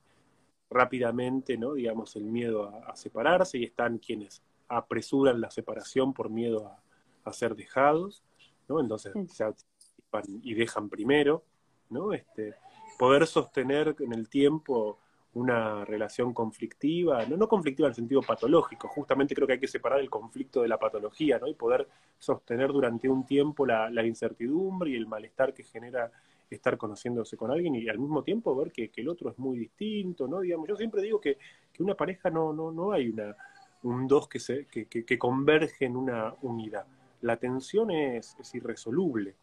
rápidamente, 0.71 1.59
¿no? 1.59 1.75
Digamos, 1.75 2.15
el 2.15 2.27
miedo 2.27 2.69
a, 2.87 2.95
separarse 2.95 3.59
y 3.59 3.65
están 3.65 3.99
quienes 3.99 4.41
apresuran 4.69 5.41
la 5.41 5.51
separación 5.51 6.15
por 6.15 6.31
miedo 6.31 6.69
a, 6.69 6.81
a 7.29 7.33
ser 7.33 7.57
dejados, 7.57 8.23
¿no? 8.69 8.79
Entonces 8.79 9.13
se 9.33 9.43
anticipan 9.43 10.23
y 10.45 10.55
dejan 10.55 10.89
primero, 10.89 11.43
¿no? 11.89 12.13
Este, 12.13 12.55
poder 13.01 13.27
sostener 13.27 13.97
en 14.01 14.13
el 14.13 14.29
tiempo 14.29 14.99
una 15.33 15.87
relación 15.87 16.35
conflictiva, 16.35 17.25
no, 17.25 17.39
no 17.39 17.49
conflictiva 17.49 17.87
en 17.89 17.93
el 17.93 17.95
sentido 17.95 18.21
patológico, 18.21 18.89
justamente 18.89 19.35
creo 19.35 19.47
que 19.47 19.55
hay 19.55 19.59
que 19.59 19.69
separar 19.69 20.01
el 20.01 20.11
conflicto 20.11 20.61
de 20.61 20.69
la 20.69 20.77
patología, 20.77 21.39
¿no? 21.39 21.47
Y 21.47 21.55
poder 21.55 21.89
sostener 22.19 22.69
durante 22.71 23.09
un 23.09 23.25
tiempo 23.25 23.65
la, 23.65 23.89
la 23.89 24.05
incertidumbre 24.05 24.91
y 24.91 24.97
el 24.97 25.07
malestar 25.07 25.55
que 25.55 25.65
genera 25.65 26.13
estar 26.51 26.77
conociéndose 26.77 27.39
con 27.39 27.51
alguien 27.51 27.75
y 27.75 27.89
al 27.89 27.99
mismo 27.99 28.23
tiempo 28.23 28.55
ver 28.55 28.71
que, 28.71 28.91
que 28.91 29.01
el 29.01 29.09
otro 29.09 29.31
es 29.31 29.39
muy 29.39 29.57
distinto, 29.57 30.29
¿no? 30.29 30.41
Digamos, 30.41 30.69
yo 30.69 30.77
siempre 30.77 31.01
digo 31.01 31.19
que, 31.23 31.39
que 31.73 31.83
una 31.83 31.95
pareja 31.95 32.29
no, 32.29 32.53
no, 32.53 32.71
no 32.71 32.93
hay 32.93 33.09
una, 33.09 33.35
un 33.83 34.07
dos 34.07 34.29
que, 34.29 34.41
se, 34.41 34.67
que, 34.67 34.85
que, 34.85 35.07
que 35.07 35.19
converge 35.19 35.87
en 35.87 35.97
una 35.97 36.35
unidad. 36.43 36.85
La 37.23 37.39
tensión 37.39 37.91
es, 37.93 38.37
es 38.39 38.55
irresoluble, 38.55 39.37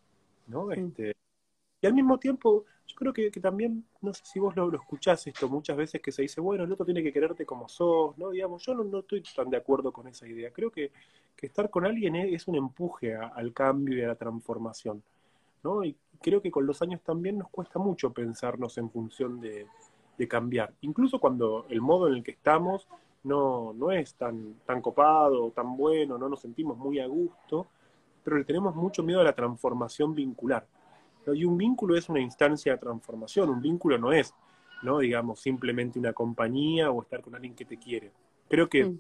¿no? 0.46 0.72
Este, 0.72 1.16
y 1.82 1.88
al 1.88 1.94
mismo 1.96 2.20
tiempo, 2.20 2.66
yo 2.88 2.96
creo 2.96 3.14
que, 3.14 3.30
que 3.30 3.40
también, 3.40 3.86
no 4.02 4.14
sé 4.14 4.22
si 4.26 4.40
vos 4.40 4.56
lo, 4.56 4.70
lo, 4.70 4.78
escuchás 4.78 5.28
esto 5.28 5.50
muchas 5.50 5.76
veces 5.76 6.02
que 6.02 6.12
se 6.12 6.22
dice, 6.22 6.40
bueno, 6.42 6.64
el 6.64 6.72
otro 6.72 6.86
tiene 6.86 7.04
que 7.04 7.12
quererte 7.12 7.46
como 7.46 7.68
sos, 7.68 8.18
¿no? 8.18 8.30
Digamos, 8.30 8.66
yo 8.66 8.74
no, 8.74 8.84
no 8.84 9.00
estoy 9.00 9.22
tan 9.36 9.50
de 9.50 9.58
acuerdo 9.58 9.92
con 9.92 10.08
esa 10.08 10.28
idea. 10.28 10.52
Creo 10.52 10.72
que, 10.72 10.92
que 11.36 11.48
estar 11.48 11.70
con 11.70 11.86
alguien 11.86 12.16
es, 12.16 12.48
un 12.48 12.56
empuje 12.56 13.16
al 13.16 13.54
cambio 13.54 13.98
y 13.98 14.04
a 14.04 14.08
la 14.08 14.16
transformación, 14.16 15.04
¿no? 15.64 15.84
Y 15.84 15.96
creo 16.22 16.42
que 16.42 16.50
con 16.50 16.66
los 16.66 16.82
años 16.82 17.02
también 17.02 17.38
nos 17.38 17.50
cuesta 17.50 17.78
mucho 17.78 18.12
pensarnos 18.12 18.78
en 18.78 18.90
función 18.90 19.40
de, 19.42 19.68
de 20.18 20.28
cambiar. 20.28 20.74
Incluso 20.82 21.20
cuando 21.20 21.66
el 21.70 21.82
modo 21.82 22.08
en 22.08 22.16
el 22.16 22.24
que 22.24 22.32
estamos 22.32 22.88
no, 23.24 23.74
no 23.74 23.92
es 23.92 24.16
tan, 24.16 24.56
tan 24.66 24.82
copado, 24.82 25.52
tan 25.52 25.76
bueno, 25.76 26.18
no 26.18 26.30
nos 26.30 26.42
sentimos 26.42 26.78
muy 26.78 27.00
a 27.00 27.08
gusto, 27.08 27.68
pero 28.24 28.38
le 28.38 28.46
tenemos 28.46 28.76
mucho 28.76 29.04
miedo 29.04 29.22
a 29.22 29.24
la 29.24 29.36
transformación 29.36 30.16
vincular. 30.16 30.66
Y 31.34 31.46
un 31.46 31.58
vínculo 31.58 31.96
es 31.96 32.10
una 32.10 32.20
instancia 32.20 32.74
de 32.74 32.78
transformación, 32.78 33.50
un 33.50 33.62
vínculo 33.62 33.98
no 33.98 34.12
es, 34.12 34.34
¿no? 34.84 35.00
digamos, 35.00 35.40
simplemente 35.40 36.00
una 36.00 36.14
compañía 36.14 36.92
o 36.92 37.02
estar 37.02 37.22
con 37.22 37.36
alguien 37.36 37.56
que 37.56 37.66
te 37.66 37.78
quiere. 37.78 38.12
Creo 38.50 38.70
que, 38.70 38.86
mm. 38.86 39.00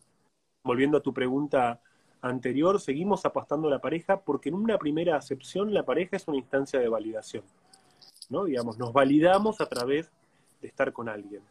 volviendo 0.64 0.98
a 0.98 1.02
tu 1.02 1.14
pregunta 1.14 1.82
anterior, 2.22 2.80
seguimos 2.80 3.26
apostando 3.26 3.68
a 3.68 3.72
la 3.72 3.80
pareja 3.80 4.20
porque 4.20 4.50
en 4.50 4.56
una 4.56 4.78
primera 4.78 5.16
acepción 5.16 5.74
la 5.74 5.84
pareja 5.84 6.16
es 6.16 6.28
una 6.28 6.38
instancia 6.38 6.80
de 6.80 6.90
validación, 6.90 7.44
¿no? 8.30 8.46
Digamos, 8.46 8.78
nos 8.78 8.92
validamos 8.92 9.62
a 9.62 9.68
través 9.68 10.12
de 10.62 10.68
estar 10.68 10.92
con 10.94 11.10
alguien, 11.10 11.42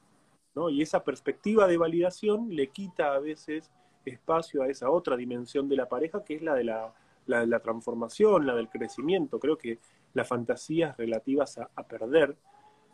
¿no? 0.55 0.69
Y 0.69 0.83
esa 0.83 1.05
perspectiva 1.05 1.67
de 1.67 1.77
validación 1.77 2.49
le 2.55 2.69
quita 2.69 3.15
a 3.15 3.19
veces 3.19 3.71
espacio 4.05 4.63
a 4.63 4.69
esa 4.69 4.91
otra 4.91 5.17
dimensión 5.17 5.69
de 5.69 5.77
la 5.77 5.89
pareja 5.89 6.25
que 6.25 6.37
es 6.37 6.43
la 6.43 6.55
de 6.55 6.65
la, 6.65 6.95
la, 7.27 7.41
de 7.41 7.47
la 7.47 7.61
transformación, 7.61 8.47
la 8.47 8.55
del 8.55 8.69
crecimiento. 8.69 9.39
Creo 9.39 9.59
que 9.59 9.79
las 10.17 10.29
fantasías 10.29 10.97
relativas 10.97 11.59
a, 11.59 11.71
a, 11.77 11.87
perder, 11.87 12.37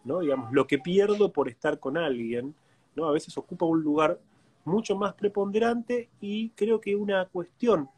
¿no? 0.05 0.21
Digamos, 0.21 0.53
lo 0.53 0.67
que 0.67 0.79
pierdo 0.79 1.33
por 1.33 1.49
estar 1.49 1.79
con 1.79 1.97
alguien, 1.97 2.55
¿no? 2.95 3.07
A 3.07 3.13
veces 3.13 3.37
ocupa 3.39 3.65
un 3.65 3.83
lugar 3.83 4.19
mucho 4.65 4.97
más 4.97 5.15
preponderante 5.15 6.09
y 6.21 6.51
creo 6.51 6.81
que 6.81 6.95
una 6.95 7.27
cuestión, 7.27 7.89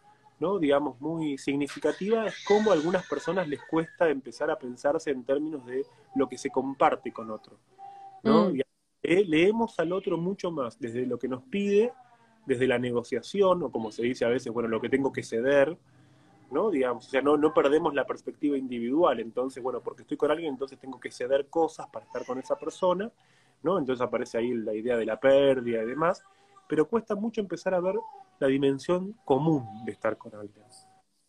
¿no? 0.40 0.58
digamos, 0.58 1.00
muy 1.00 1.38
significativa 1.38 2.26
es 2.26 2.44
cómo 2.46 2.70
a 2.70 2.74
algunas 2.74 3.06
personas 3.06 3.48
les 3.48 3.60
cuesta 3.64 4.08
empezar 4.08 4.50
a 4.50 4.58
pensarse 4.58 5.10
en 5.10 5.24
términos 5.24 5.64
de 5.66 5.84
lo 6.14 6.28
que 6.28 6.38
se 6.38 6.50
comparte 6.50 7.12
con 7.12 7.30
otro. 7.30 7.58
¿no? 8.22 8.50
Mm. 8.50 8.60
leemos 9.02 9.78
al 9.78 9.92
otro 9.92 10.16
mucho 10.16 10.50
más 10.50 10.78
desde 10.78 11.06
lo 11.06 11.18
que 11.18 11.28
nos 11.28 11.42
pide, 11.42 11.92
desde 12.46 12.66
la 12.66 12.78
negociación, 12.78 13.62
o 13.62 13.70
como 13.70 13.90
se 13.90 14.02
dice 14.02 14.24
a 14.24 14.28
veces, 14.28 14.52
bueno, 14.52 14.68
lo 14.68 14.80
que 14.80 14.88
tengo 14.88 15.12
que 15.12 15.22
ceder, 15.22 15.76
¿no? 16.54 16.70
Digamos, 16.70 17.08
o 17.08 17.10
sea, 17.10 17.20
no, 17.20 17.36
no 17.36 17.52
perdemos 17.52 17.92
la 17.92 18.06
perspectiva 18.06 18.56
individual, 18.56 19.18
entonces, 19.20 19.62
bueno, 19.62 19.82
porque 19.82 20.02
estoy 20.02 20.16
con 20.16 20.30
alguien, 20.30 20.50
entonces 20.52 20.78
tengo 20.78 21.00
que 21.00 21.10
ceder 21.10 21.48
cosas 21.48 21.88
para 21.88 22.06
estar 22.06 22.24
con 22.24 22.38
esa 22.38 22.56
persona, 22.56 23.10
¿no? 23.62 23.78
Entonces 23.78 24.00
aparece 24.00 24.38
ahí 24.38 24.54
la 24.54 24.72
idea 24.72 24.96
de 24.96 25.04
la 25.04 25.18
pérdida 25.18 25.82
y 25.82 25.86
demás, 25.86 26.22
pero 26.68 26.88
cuesta 26.88 27.16
mucho 27.16 27.40
empezar 27.40 27.74
a 27.74 27.80
ver 27.80 27.96
la 28.38 28.46
dimensión 28.46 29.16
común 29.24 29.66
de 29.84 29.92
estar 29.92 30.16
con 30.16 30.34
alguien. 30.34 30.64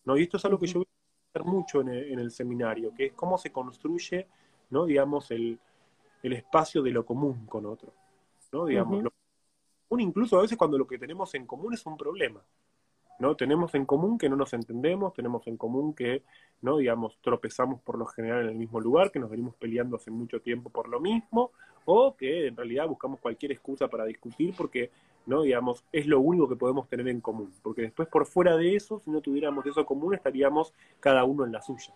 ¿no? 0.05 0.17
Y 0.17 0.24
esto 0.24 0.38
es 0.38 0.46
algo 0.46 0.60
que 0.60 0.67
yo 0.67 0.79
voy 0.79 0.88
a 1.34 1.39
ver 1.39 1.46
mucho 1.48 1.82
en 1.82 1.89
el, 1.89 2.12
en 2.13 2.20
el, 2.20 2.32
seminario, 2.32 2.94
que 2.94 3.08
es 3.08 3.13
cómo 3.13 3.38
se 3.38 3.51
construye, 3.51 4.27
¿no? 4.70 4.86
digamos, 4.86 5.32
el, 5.32 5.60
el 6.24 6.34
espacio 6.34 6.82
de 6.82 6.91
lo 6.91 7.05
común 7.05 7.46
con 7.48 7.65
otro. 7.65 7.91
¿no? 8.51 8.65
Digamos, 8.65 8.94
uh 8.94 9.00
-huh. 9.00 9.03
lo 9.03 9.12
común 9.88 10.01
incluso 10.01 10.38
a 10.38 10.41
veces 10.41 10.58
cuando 10.58 10.77
lo 10.77 10.88
que 10.88 10.98
tenemos 10.98 11.34
en 11.36 11.46
común 11.46 11.74
es 11.74 11.86
un 11.86 11.98
problema. 11.98 12.41
¿No? 13.19 13.36
Tenemos 13.36 13.74
en 13.75 13.86
común 13.86 14.17
que 14.17 14.29
no 14.29 14.36
nos 14.36 14.53
entendemos, 14.53 15.13
tenemos 15.13 15.45
en 15.48 15.57
común 15.57 15.93
que, 15.93 16.24
¿no? 16.62 16.77
digamos, 16.77 17.17
tropezamos 17.22 17.81
por 17.81 17.98
lo 17.98 18.05
general 18.05 18.43
en 18.43 18.50
el 18.50 18.55
mismo 18.55 18.79
lugar, 18.79 19.12
que 19.12 19.19
nos 19.19 19.29
venimos 19.29 19.55
peleando 19.55 19.95
hace 19.95 20.12
mucho 20.12 20.41
tiempo 20.41 20.69
por 20.69 20.88
lo 20.88 21.00
mismo, 21.00 21.51
o 21.86 22.15
que 22.15 22.48
en 22.48 22.57
realidad 22.57 22.88
buscamos 22.88 23.19
cualquier 23.19 23.51
excusa 23.51 23.88
para 23.88 24.05
discutir 24.05 24.53
porque 24.57 24.91
¿no? 25.25 25.41
Digamos, 25.41 25.84
es 25.91 26.05
lo 26.05 26.19
único 26.19 26.48
que 26.48 26.55
podemos 26.55 26.88
tener 26.88 27.07
en 27.07 27.22
común, 27.22 27.53
porque 27.62 27.84
después 27.84 28.07
por 28.07 28.25
fuera 28.25 28.55
de 28.57 28.75
eso, 28.75 29.00
si 29.00 29.10
no 29.10 29.22
tuviéramos 29.22 29.65
eso 29.65 29.86
común, 29.86 30.13
estaríamos 30.13 30.74
cada 31.00 31.24
uno 31.24 31.45
en 31.45 31.51
la 31.51 31.62
suya. 31.62 31.93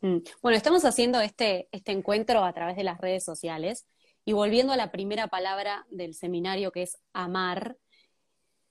Mm. 0.00 0.18
Bueno, 0.42 0.56
estamos 0.56 0.84
haciendo 0.84 1.20
este, 1.20 1.68
este 1.72 1.92
encuentro 1.92 2.44
a 2.44 2.52
través 2.52 2.76
de 2.76 2.84
las 2.84 3.00
redes 3.00 3.24
sociales 3.24 3.86
y 4.24 4.32
volviendo 4.32 4.72
a 4.72 4.76
la 4.76 4.90
primera 4.90 5.28
palabra 5.28 5.86
del 5.90 6.14
seminario 6.14 6.72
que 6.72 6.82
es 6.82 6.98
amar. 7.12 7.76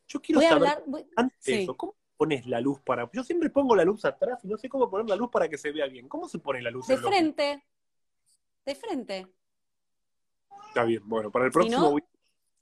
Yo 0.10 0.20
quiero 0.22 0.42
voy 0.42 0.50
saber, 0.50 0.68
hablar, 0.68 0.84
voy, 0.88 1.06
antes 1.16 1.38
sí. 1.40 1.52
de 1.52 1.64
eso, 1.64 1.78
¿cómo 1.78 1.96
pones 2.18 2.46
la 2.48 2.60
luz 2.60 2.82
para...? 2.82 3.10
Yo 3.14 3.24
siempre 3.24 3.50
pongo 3.50 3.76
la 3.76 3.86
luz 3.86 4.04
atrás 4.04 4.44
y 4.44 4.48
no 4.48 4.58
sé 4.58 4.68
cómo 4.68 4.90
poner 4.90 5.08
la 5.08 5.16
luz 5.16 5.30
para 5.32 5.48
que 5.48 5.58
se 5.58 5.72
vea 5.72 5.86
bien. 5.88 6.10
¿Cómo 6.10 6.28
se 6.28 6.40
pone 6.40 6.62
la 6.62 6.72
luz? 6.72 6.88
De 6.88 6.98
frente. 6.98 7.64
De 8.66 8.76
frente. 8.76 9.28
Está 10.68 10.84
bien, 10.84 11.02
bueno, 11.06 11.32
para 11.32 11.46
el 11.46 11.52
próximo... 11.52 11.98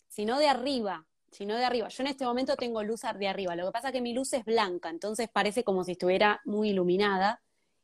Si 0.09 0.25
no, 0.25 0.37
de 0.37 0.47
arriba 0.47 1.05
sino 1.31 1.55
de 1.55 1.65
arriba. 1.65 1.89
Yo 1.89 2.03
en 2.03 2.07
este 2.07 2.25
momento 2.25 2.55
tengo 2.55 2.81
luz 2.83 3.01
de 3.01 3.27
arriba. 3.27 3.55
Lo 3.55 3.65
que 3.65 3.71
pasa 3.71 3.89
es 3.89 3.93
que 3.93 4.01
mi 4.01 4.13
luz 4.13 4.33
es 4.33 4.45
blanca, 4.45 4.89
entonces 4.89 5.29
parece 5.29 5.63
como 5.63 5.83
si 5.83 5.91
estuviera 5.91 6.41
muy 6.45 6.69
iluminada. 6.69 7.41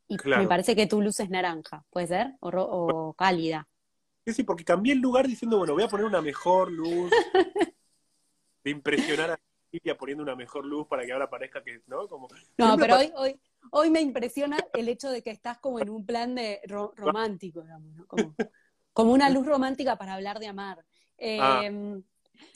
Y 0.08 0.16
claro. 0.16 0.42
me 0.42 0.48
parece 0.48 0.74
que 0.74 0.86
tu 0.86 1.00
luz 1.00 1.20
es 1.20 1.30
naranja, 1.30 1.84
¿puede 1.90 2.06
ser? 2.06 2.34
O, 2.40 2.48
o 2.50 3.12
cálida. 3.14 3.68
Sí, 4.26 4.32
sí, 4.34 4.42
porque 4.42 4.64
cambié 4.64 4.92
el 4.92 5.00
lugar 5.00 5.26
diciendo, 5.26 5.58
bueno, 5.58 5.74
voy 5.74 5.82
a 5.82 5.88
poner 5.88 6.06
una 6.06 6.20
mejor 6.20 6.70
luz. 6.70 7.10
de 8.64 8.70
impresionar 8.70 9.30
a 9.30 9.40
Silvia 9.74 9.96
poniendo 9.96 10.22
una 10.22 10.36
mejor 10.36 10.64
luz 10.64 10.86
para 10.86 11.04
que 11.04 11.12
ahora 11.12 11.28
parezca 11.28 11.62
que, 11.62 11.80
¿no? 11.86 12.06
Como, 12.06 12.28
no, 12.58 12.76
pero 12.76 12.96
hoy, 12.96 13.12
hoy, 13.16 13.40
hoy 13.72 13.90
me 13.90 14.00
impresiona 14.00 14.58
el 14.72 14.88
hecho 14.88 15.10
de 15.10 15.22
que 15.22 15.30
estás 15.30 15.58
como 15.58 15.80
en 15.80 15.90
un 15.90 16.06
plan 16.06 16.34
de 16.34 16.60
ro 16.66 16.92
romántico, 16.94 17.62
digamos, 17.62 17.92
¿no? 17.92 18.06
Como, 18.06 18.34
como, 18.92 19.12
una 19.12 19.28
luz 19.30 19.44
romántica 19.46 19.96
para 19.96 20.14
hablar 20.14 20.38
de 20.38 20.46
amar. 20.46 20.84
Eh, 21.18 21.38
ah. 21.40 21.68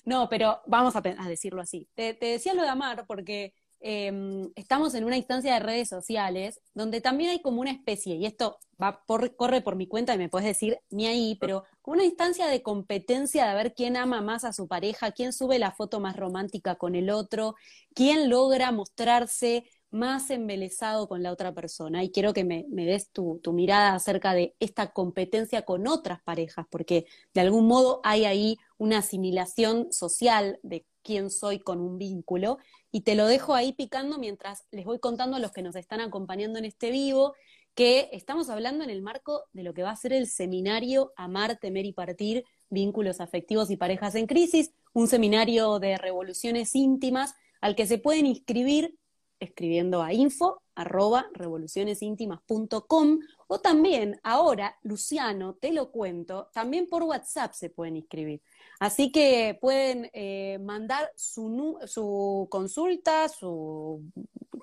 No, 0.05 0.29
pero 0.29 0.61
vamos 0.67 0.95
a, 0.95 0.99
a 0.99 1.29
decirlo 1.29 1.61
así. 1.61 1.89
Te, 1.95 2.15
te, 2.15 2.27
decía 2.27 2.55
lo 2.55 2.63
de 2.63 2.69
amar 2.69 3.05
porque 3.07 3.53
eh, 3.81 4.49
estamos 4.57 4.95
en 4.95 5.05
una 5.05 5.17
instancia 5.17 5.55
de 5.55 5.61
redes 5.61 5.89
sociales 5.89 6.61
donde 6.75 7.01
también 7.01 7.31
hay 7.31 7.41
como 7.41 7.61
una 7.61 7.71
especie, 7.71 8.17
y 8.17 8.27
esto 8.27 8.59
va 8.81 9.05
por, 9.07 9.35
corre 9.37 9.61
por 9.61 9.77
mi 9.77 9.87
cuenta 9.87 10.15
y 10.15 10.19
me 10.19 10.29
puedes 10.29 10.47
decir 10.47 10.79
ni 10.91 11.07
ahí, 11.07 11.37
pero 11.41 11.65
como 11.83 11.97
una 11.97 12.05
instancia 12.05 12.47
de 12.47 12.63
competencia 12.63 13.47
de 13.47 13.55
ver 13.55 13.75
quién 13.75 13.97
ama 13.97 14.21
más 14.21 14.45
a 14.45 14.53
su 14.53 14.69
pareja, 14.69 15.13
quién 15.13 15.33
sube 15.33 15.59
la 15.59 15.73
foto 15.73 16.01
más 16.01 16.17
romántica 16.17 16.77
con 16.77 16.95
el 16.95 17.11
otro, 17.11 17.55
quién 17.95 18.29
logra 18.29 18.73
mostrarse 18.73 19.65
más 19.91 20.31
embelesado 20.31 21.09
con 21.09 21.23
la 21.23 21.33
otra 21.33 21.55
persona. 21.55 22.05
Y 22.05 22.11
quiero 22.11 22.33
que 22.33 22.45
me, 22.45 22.65
des 22.69 23.11
tu, 23.11 23.41
mirada 23.53 23.95
acerca 23.95 24.35
de 24.35 24.55
esta 24.61 24.93
competencia 24.93 25.63
con 25.63 25.87
otras 25.87 26.21
parejas, 26.23 26.67
porque 26.71 27.07
de 27.35 27.41
algún 27.41 27.67
modo 27.67 28.01
hay 28.05 28.25
ahí 28.25 28.59
una 28.77 28.99
asimilación 28.99 29.93
social 29.93 30.59
de 30.63 30.85
quién 31.09 31.31
soy 31.31 31.59
con 31.59 31.81
un 31.81 31.97
vínculo. 31.97 32.59
Y 32.93 33.01
te 33.01 33.15
lo 33.15 33.27
dejo 33.27 33.55
ahí 33.55 33.73
picando 33.73 34.19
mientras 34.19 34.67
les 34.71 34.85
voy 34.85 34.99
contando 34.99 35.39
a 35.39 35.41
los 35.41 35.53
que 35.53 35.63
nos 35.63 35.75
están 35.75 36.03
acompañando 36.03 36.59
en 36.59 36.67
este 36.67 36.91
vivo 36.91 37.33
que 37.75 38.11
estamos 38.13 38.51
hablando 38.51 38.85
en 38.85 38.91
el 38.91 39.01
marco 39.01 39.45
de 39.55 39.63
lo 39.63 39.73
que 39.73 39.83
va 39.83 39.91
a 39.91 39.97
ser 39.97 40.13
el 40.13 40.27
seminario 40.27 41.15
Amar, 41.17 41.59
Temer 41.59 41.87
y 41.87 41.95
Partir, 41.95 42.45
Vínculos 42.69 43.21
Afectivos 43.21 43.71
y 43.71 43.79
Parejas 43.79 44.17
en 44.17 44.27
Crisis, 44.27 44.71
un 44.93 45.09
seminario 45.09 45.79
de 45.79 45.97
revoluciones 45.97 46.75
íntimas 46.75 47.35
al 47.63 47.75
que 47.75 47.87
se 47.87 47.97
pueden 47.97 48.27
inscribir 48.27 48.99
escribiendo 49.41 50.03
a 50.03 50.13
info 50.13 50.61
arroba 50.75 51.31
revolucionesintimas.com 51.33 53.21
o 53.49 53.61
también 53.61 54.21
ahora, 54.23 54.79
Luciano, 54.83 55.55
te 55.55 55.73
lo 55.73 55.91
cuento, 55.91 56.49
también 56.53 56.87
por 56.87 57.03
WhatsApp 57.03 57.55
se 57.55 57.71
pueden 57.71 57.97
inscribir. 57.97 58.43
Así 58.79 59.11
que 59.11 59.59
pueden 59.61 60.11
eh, 60.13 60.59
mandar 60.61 61.11
su, 61.17 61.79
su, 61.87 62.47
consulta, 62.51 63.29
su, 63.29 64.05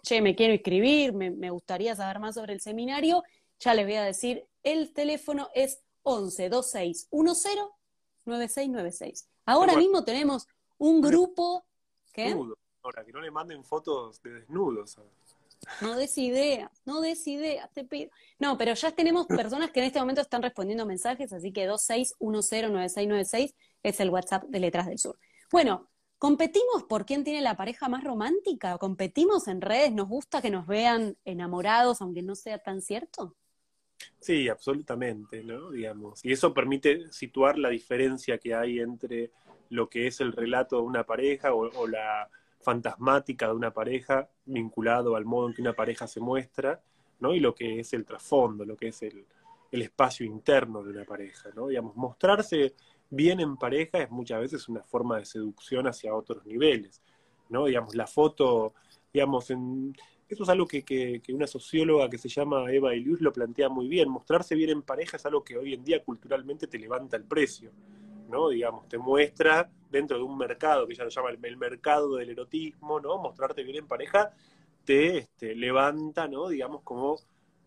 che, 0.04 0.22
me 0.22 0.36
quiero 0.36 0.54
inscribir, 0.54 1.13
me, 1.13 1.32
me, 1.32 1.50
gustaría 1.50 1.96
saber 1.96 2.20
más 2.20 2.36
sobre 2.36 2.54
el 2.54 2.62
seminario, 2.62 3.24
ya 3.60 3.74
les 3.74 3.86
voy 3.86 3.96
a 3.96 4.04
decir, 4.04 4.46
el 4.63 4.94
teléfono 4.94 5.50
es 5.54 5.82
11 6.04 6.50
26 6.50 7.10
10 7.12 7.58
9696. 8.25 9.30
Ahora 9.46 9.74
bueno. 9.74 9.80
mismo 9.80 10.04
tenemos 10.04 10.48
un 10.77 11.01
grupo... 11.01 11.65
¿Qué? 12.13 12.36
Ahora, 12.82 13.04
que 13.04 13.12
no 13.12 13.20
le 13.20 13.32
manden 13.32 13.63
fotos 13.63 14.22
de 14.22 14.32
desnudos. 14.32 15.00
No 15.81 15.95
des 15.95 16.17
ideas, 16.17 16.72
no 16.86 17.01
des 17.01 17.27
ideas, 17.27 17.72
te 17.74 17.84
pido. 17.84 18.10
No, 18.39 18.57
pero 18.57 18.74
ya 18.74 18.91
tenemos 18.91 19.27
personas 19.27 19.72
que 19.72 19.79
en 19.79 19.88
este 19.88 20.00
momento 20.00 20.22
están 20.22 20.41
respondiendo 20.41 20.86
mensajes, 20.86 21.34
así 21.34 21.51
que 21.51 21.69
26109696 21.69 23.53
es 23.84 24.00
el 24.00 24.10
WhatsApp 24.10 24.43
de 24.45 24.60
Letras 24.60 24.88
del 24.88 25.00
Sur. 25.00 25.17
Bueno, 25.51 25.89
¿competimos 26.17 26.84
por 26.88 27.05
quién 27.05 27.24
tiene 27.24 27.41
la 27.41 27.55
pareja 27.55 27.89
más 27.89 28.03
romántica? 28.03 28.77
¿Competimos 28.77 29.48
en 29.48 29.62
redes? 29.62 29.91
¿Nos 29.91 30.07
gusta 30.07 30.41
que 30.41 30.50
nos 30.50 30.67
vean 30.67 31.17
enamorados, 31.25 32.01
aunque 32.01 32.22
no 32.22 32.36
sea 32.36 32.60
tan 32.60 32.81
cierto? 32.81 33.36
Sí, 34.19 34.50
absolutamente, 34.50 35.43
¿no? 35.43 35.72
Digamos. 35.72 36.24
Y 36.24 36.31
eso 36.31 36.53
permite 36.53 37.12
situar 37.12 37.57
la 37.57 37.69
diferencia 37.69 38.38
que 38.38 38.53
hay 38.53 38.79
entre 38.79 39.31
lo 39.69 39.89
que 39.89 40.07
es 40.07 40.19
el 40.19 40.31
relato 40.31 40.77
de 40.77 40.84
una 40.84 41.03
pareja 41.03 41.53
o, 41.53 41.88
la 41.88 42.29
fantasmática 42.65 43.48
de 43.48 43.53
una 43.53 43.72
pareja 43.72 44.27
vinculado 44.45 45.15
al 45.15 45.24
modo 45.24 45.48
en 45.48 45.53
que 45.53 45.62
una 45.62 45.74
pareja 45.74 46.07
se 46.07 46.19
muestra, 46.19 46.81
¿no? 47.19 47.34
Y 47.34 47.39
lo 47.39 47.53
que 47.53 47.79
es 47.79 47.93
el 47.93 48.05
trasfondo, 48.05 48.65
lo 48.65 48.75
que 48.75 48.88
es 48.88 49.01
el, 49.03 49.25
el 49.72 49.81
espacio 49.84 50.25
interno 50.25 50.84
de 50.84 50.89
una 50.89 51.05
pareja, 51.05 51.50
¿no? 51.55 51.67
Digamos, 51.67 51.95
mostrarse 51.95 52.74
bien 53.10 53.39
en 53.39 53.55
pareja 53.55 54.00
es 54.00 54.10
muchas 54.10 54.41
veces 54.41 54.67
una 54.67 54.84
forma 54.84 55.19
de 55.19 55.25
seducción 55.25 55.88
hacia 55.88 56.15
otros 56.15 56.45
niveles, 56.45 57.01
¿no? 57.50 57.65
Digamos, 57.65 57.93
la 57.95 58.07
foto, 58.07 58.74
digamos, 59.13 59.51
en, 59.51 59.95
eso 60.27 60.43
es 60.43 60.50
algo 60.50 60.67
que, 60.67 60.84
que, 60.84 61.22
una 61.34 61.45
socióloga 61.45 62.10
que 62.10 62.17
se 62.17 62.29
llama 62.29 62.72
Eva 62.72 62.95
Ilius 62.95 63.22
lo 63.22 63.31
plantea 63.31 63.69
muy 63.69 63.88
bien. 63.88 64.10
Mostrarse 64.10 64.55
bien 64.55 64.72
en 64.72 64.81
pareja 64.81 65.17
es 65.17 65.25
algo 65.25 65.43
que 65.43 65.57
hoy 65.57 65.74
en 65.75 65.84
día 65.84 66.03
culturalmente 66.03 66.67
te 66.67 66.79
levanta 66.79 67.15
el 67.15 67.25
precio, 67.25 67.72
Digamos, 68.50 68.88
te 68.88 68.98
muestra 68.98 69.70
dentro 69.89 70.18
de 70.18 70.24
un 70.24 70.38
mercado 70.38 70.88
que 70.88 70.94
ella 70.94 71.06
lo 71.06 71.10
llama 71.10 71.30
el, 71.30 71.58
mercado 71.58 72.15
del 72.15 72.30
erotismo, 72.30 73.00
¿no? 73.00 73.18
Mostrarte 73.18 73.63
bien 73.63 73.77
en 73.77 73.88
pareja 73.88 74.32
te 74.84 75.18
este, 75.18 75.56
levanta, 75.56 76.27
¿no? 76.27 76.48
Digamos, 76.50 76.82
como 76.84 77.18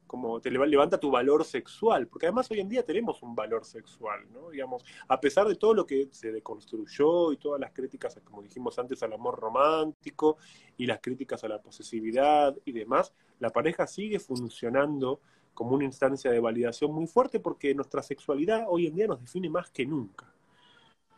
como 0.08 0.40
te 0.40 0.50
levanta 0.50 0.98
tu 0.98 1.10
valor 1.10 1.44
sexual, 1.44 2.08
porque 2.08 2.26
además 2.26 2.50
hoy 2.50 2.60
en 2.60 2.68
día 2.68 2.82
tenemos 2.82 3.22
un 3.22 3.36
valor 3.36 3.64
sexual, 3.64 4.26
¿no? 4.32 4.50
Digamos, 4.50 4.82
a 5.06 5.20
pesar 5.20 5.46
de 5.46 5.54
todo 5.54 5.74
lo 5.74 5.86
que 5.86 6.08
se 6.10 6.32
deconstruyó 6.32 7.30
y 7.30 7.36
todas 7.36 7.60
las 7.60 7.72
críticas, 7.72 8.18
como 8.24 8.42
dijimos 8.42 8.76
antes, 8.78 9.02
al 9.02 9.12
amor 9.12 9.38
romántico 9.38 10.38
y 10.78 10.86
las 10.86 11.00
críticas 11.00 11.44
a 11.44 11.48
la 11.48 11.60
posesividad 11.60 12.56
y 12.64 12.72
demás, 12.72 13.12
la 13.38 13.50
pareja 13.50 13.86
sigue 13.86 14.18
funcionando 14.18 15.20
como 15.52 15.74
una 15.74 15.84
instancia 15.84 16.30
de 16.30 16.40
validación 16.40 16.92
muy 16.92 17.06
fuerte 17.06 17.38
porque 17.38 17.74
nuestra 17.74 18.02
sexualidad 18.02 18.64
hoy 18.68 18.86
en 18.86 18.94
día 18.94 19.06
nos 19.06 19.20
define 19.20 19.50
más 19.50 19.70
que 19.70 19.84
nunca, 19.84 20.32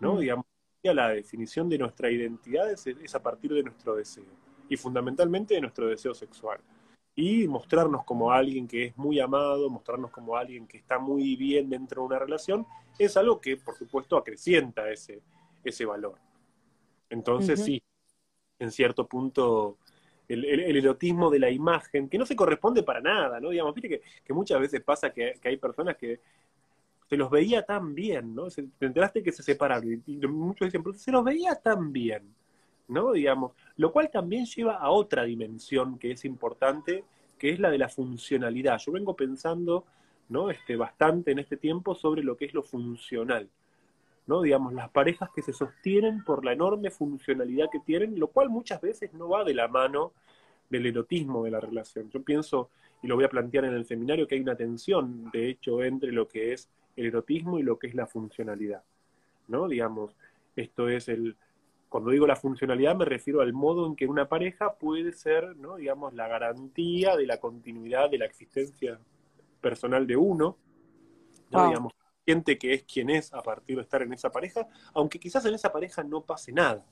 ¿no? 0.00 0.14
Mm. 0.14 0.18
Digamos, 0.18 0.46
la 0.82 1.10
definición 1.10 1.68
de 1.68 1.78
nuestra 1.78 2.10
identidad 2.10 2.70
es 2.70 3.14
a 3.14 3.22
partir 3.22 3.52
de 3.52 3.62
nuestro 3.62 3.94
deseo 3.94 4.24
y 4.68 4.76
fundamentalmente 4.76 5.54
de 5.54 5.60
nuestro 5.60 5.86
deseo 5.88 6.14
sexual 6.14 6.60
y 7.14 7.46
mostrarnos 7.48 8.04
como 8.04 8.32
alguien 8.32 8.66
que 8.66 8.86
es 8.86 8.96
muy 8.96 9.20
amado, 9.20 9.68
mostrarnos 9.68 10.10
como 10.10 10.36
alguien 10.36 10.66
que 10.66 10.78
está 10.78 10.98
muy 10.98 11.36
bien 11.36 11.68
dentro 11.68 12.02
de 12.02 12.06
una 12.06 12.18
relación, 12.18 12.66
es 12.98 13.16
algo 13.16 13.40
que 13.40 13.56
por 13.56 13.76
supuesto 13.76 14.16
acrecienta 14.16 14.90
ese, 14.90 15.20
ese 15.64 15.84
valor. 15.84 16.18
Entonces 17.10 17.62
sí, 17.62 17.82
en 18.58 18.70
cierto 18.70 19.06
punto 19.06 19.78
el, 20.28 20.76
erotismo 20.76 21.28
de 21.28 21.40
la 21.40 21.50
imagen, 21.50 22.08
que 22.08 22.16
no 22.16 22.24
se 22.24 22.36
corresponde 22.36 22.84
para 22.84 23.00
nada, 23.00 23.40
¿no? 23.40 23.50
Digamos, 23.50 23.74
viste 23.74 24.00
que, 24.24 24.32
muchas 24.32 24.60
veces 24.60 24.80
pasa 24.80 25.12
que, 25.12 25.34
hay 25.42 25.56
personas 25.56 25.96
que 25.96 26.20
se 27.10 27.16
los 27.16 27.28
veía 27.28 27.62
tan 27.62 27.92
bien, 27.92 28.36
¿no? 28.36 28.46
te 28.48 28.86
enteraste 28.86 29.20
que 29.20 29.32
se 29.32 29.42
separaron 29.42 30.00
y, 30.06 30.16
muchos 30.28 30.68
dicen, 30.68 30.84
pero 30.84 30.96
se 30.96 31.10
los 31.10 31.24
veía 31.24 31.56
tan 31.56 31.92
bien. 31.92 32.22
¿no? 32.86 33.10
Digamos, 33.12 33.52
lo 33.76 33.90
cual 33.90 34.10
también 34.12 34.46
lleva 34.46 34.76
a 34.76 34.90
otra 34.90 35.24
dimensión 35.24 35.98
que 35.98 36.12
es 36.12 36.24
importante, 36.24 37.04
que 37.36 37.50
es 37.50 37.58
la 37.58 37.68
de 37.68 37.78
la 37.78 37.88
funcionalidad. 37.88 38.78
Yo 38.78 38.92
vengo 38.92 39.16
pensando, 39.16 39.84
¿no? 40.28 40.50
Este, 40.50 40.76
bastante 40.76 41.32
en 41.32 41.40
este 41.40 41.56
tiempo 41.56 41.96
sobre 41.96 42.22
lo 42.22 42.36
que 42.36 42.44
es 42.44 42.54
lo 42.54 42.62
funcional, 42.62 43.48
¿no? 44.26 44.42
Digamos, 44.42 44.72
las 44.72 44.90
parejas 44.90 45.30
que 45.34 45.42
se 45.42 45.52
sostienen 45.52 46.22
por 46.24 46.44
la 46.44 46.52
enorme 46.52 46.90
funcionalidad 46.90 47.70
que 47.70 47.80
tienen, 47.80 48.18
lo 48.18 48.28
cual 48.28 48.50
muchas 48.50 48.80
veces 48.80 49.12
no 49.14 49.28
va 49.28 49.42
de 49.42 49.54
la 49.54 49.66
mano 49.66 50.12
del 50.70 50.86
erotismo 50.86 51.44
de 51.44 51.50
la 51.50 51.60
relación. 51.60 52.08
Yo 52.10 52.22
pienso, 52.22 52.70
y 53.02 53.08
lo 53.08 53.16
voy 53.16 53.24
a 53.24 53.28
plantear 53.28 53.66
en 53.66 53.74
el 53.74 53.84
seminario, 53.84 54.26
que 54.26 54.36
hay 54.36 54.40
una 54.40 54.56
tensión, 54.56 55.30
de 55.32 55.50
hecho, 55.50 55.82
entre 55.82 56.12
lo 56.12 56.28
que 56.28 56.52
es 56.52 56.70
el 56.96 57.06
erotismo 57.06 57.58
y 57.58 57.62
lo 57.62 57.78
que 57.78 57.88
es 57.88 57.94
la 57.94 58.06
funcionalidad, 58.06 58.82
¿no? 59.48 59.68
Digamos, 59.68 60.16
esto 60.56 60.88
es 60.88 61.08
el, 61.08 61.36
cuando 61.88 62.10
digo 62.10 62.26
la 62.26 62.36
funcionalidad 62.36 62.94
me 62.94 63.04
refiero 63.04 63.40
al 63.40 63.52
modo 63.52 63.86
en 63.86 63.96
que 63.96 64.06
una 64.06 64.28
pareja 64.28 64.74
puede 64.74 65.12
ser, 65.12 65.56
¿no? 65.56 65.76
digamos, 65.76 66.14
la 66.14 66.28
garantía 66.28 67.16
de 67.16 67.26
la 67.26 67.38
continuidad 67.38 68.10
de 68.10 68.18
la 68.18 68.26
existencia 68.26 68.98
personal 69.60 70.06
de 70.06 70.16
uno, 70.16 70.56
¿no? 71.50 71.68
digamos, 71.68 71.92
gente 72.24 72.58
que 72.58 72.74
es 72.74 72.84
quien 72.84 73.10
es 73.10 73.34
a 73.34 73.42
partir 73.42 73.76
de 73.76 73.82
estar 73.82 74.02
en 74.02 74.12
esa 74.12 74.30
pareja, 74.30 74.68
aunque 74.94 75.18
quizás 75.18 75.44
en 75.46 75.54
esa 75.54 75.72
pareja 75.72 76.04
no 76.04 76.20
pase 76.20 76.52
nada. 76.52 76.86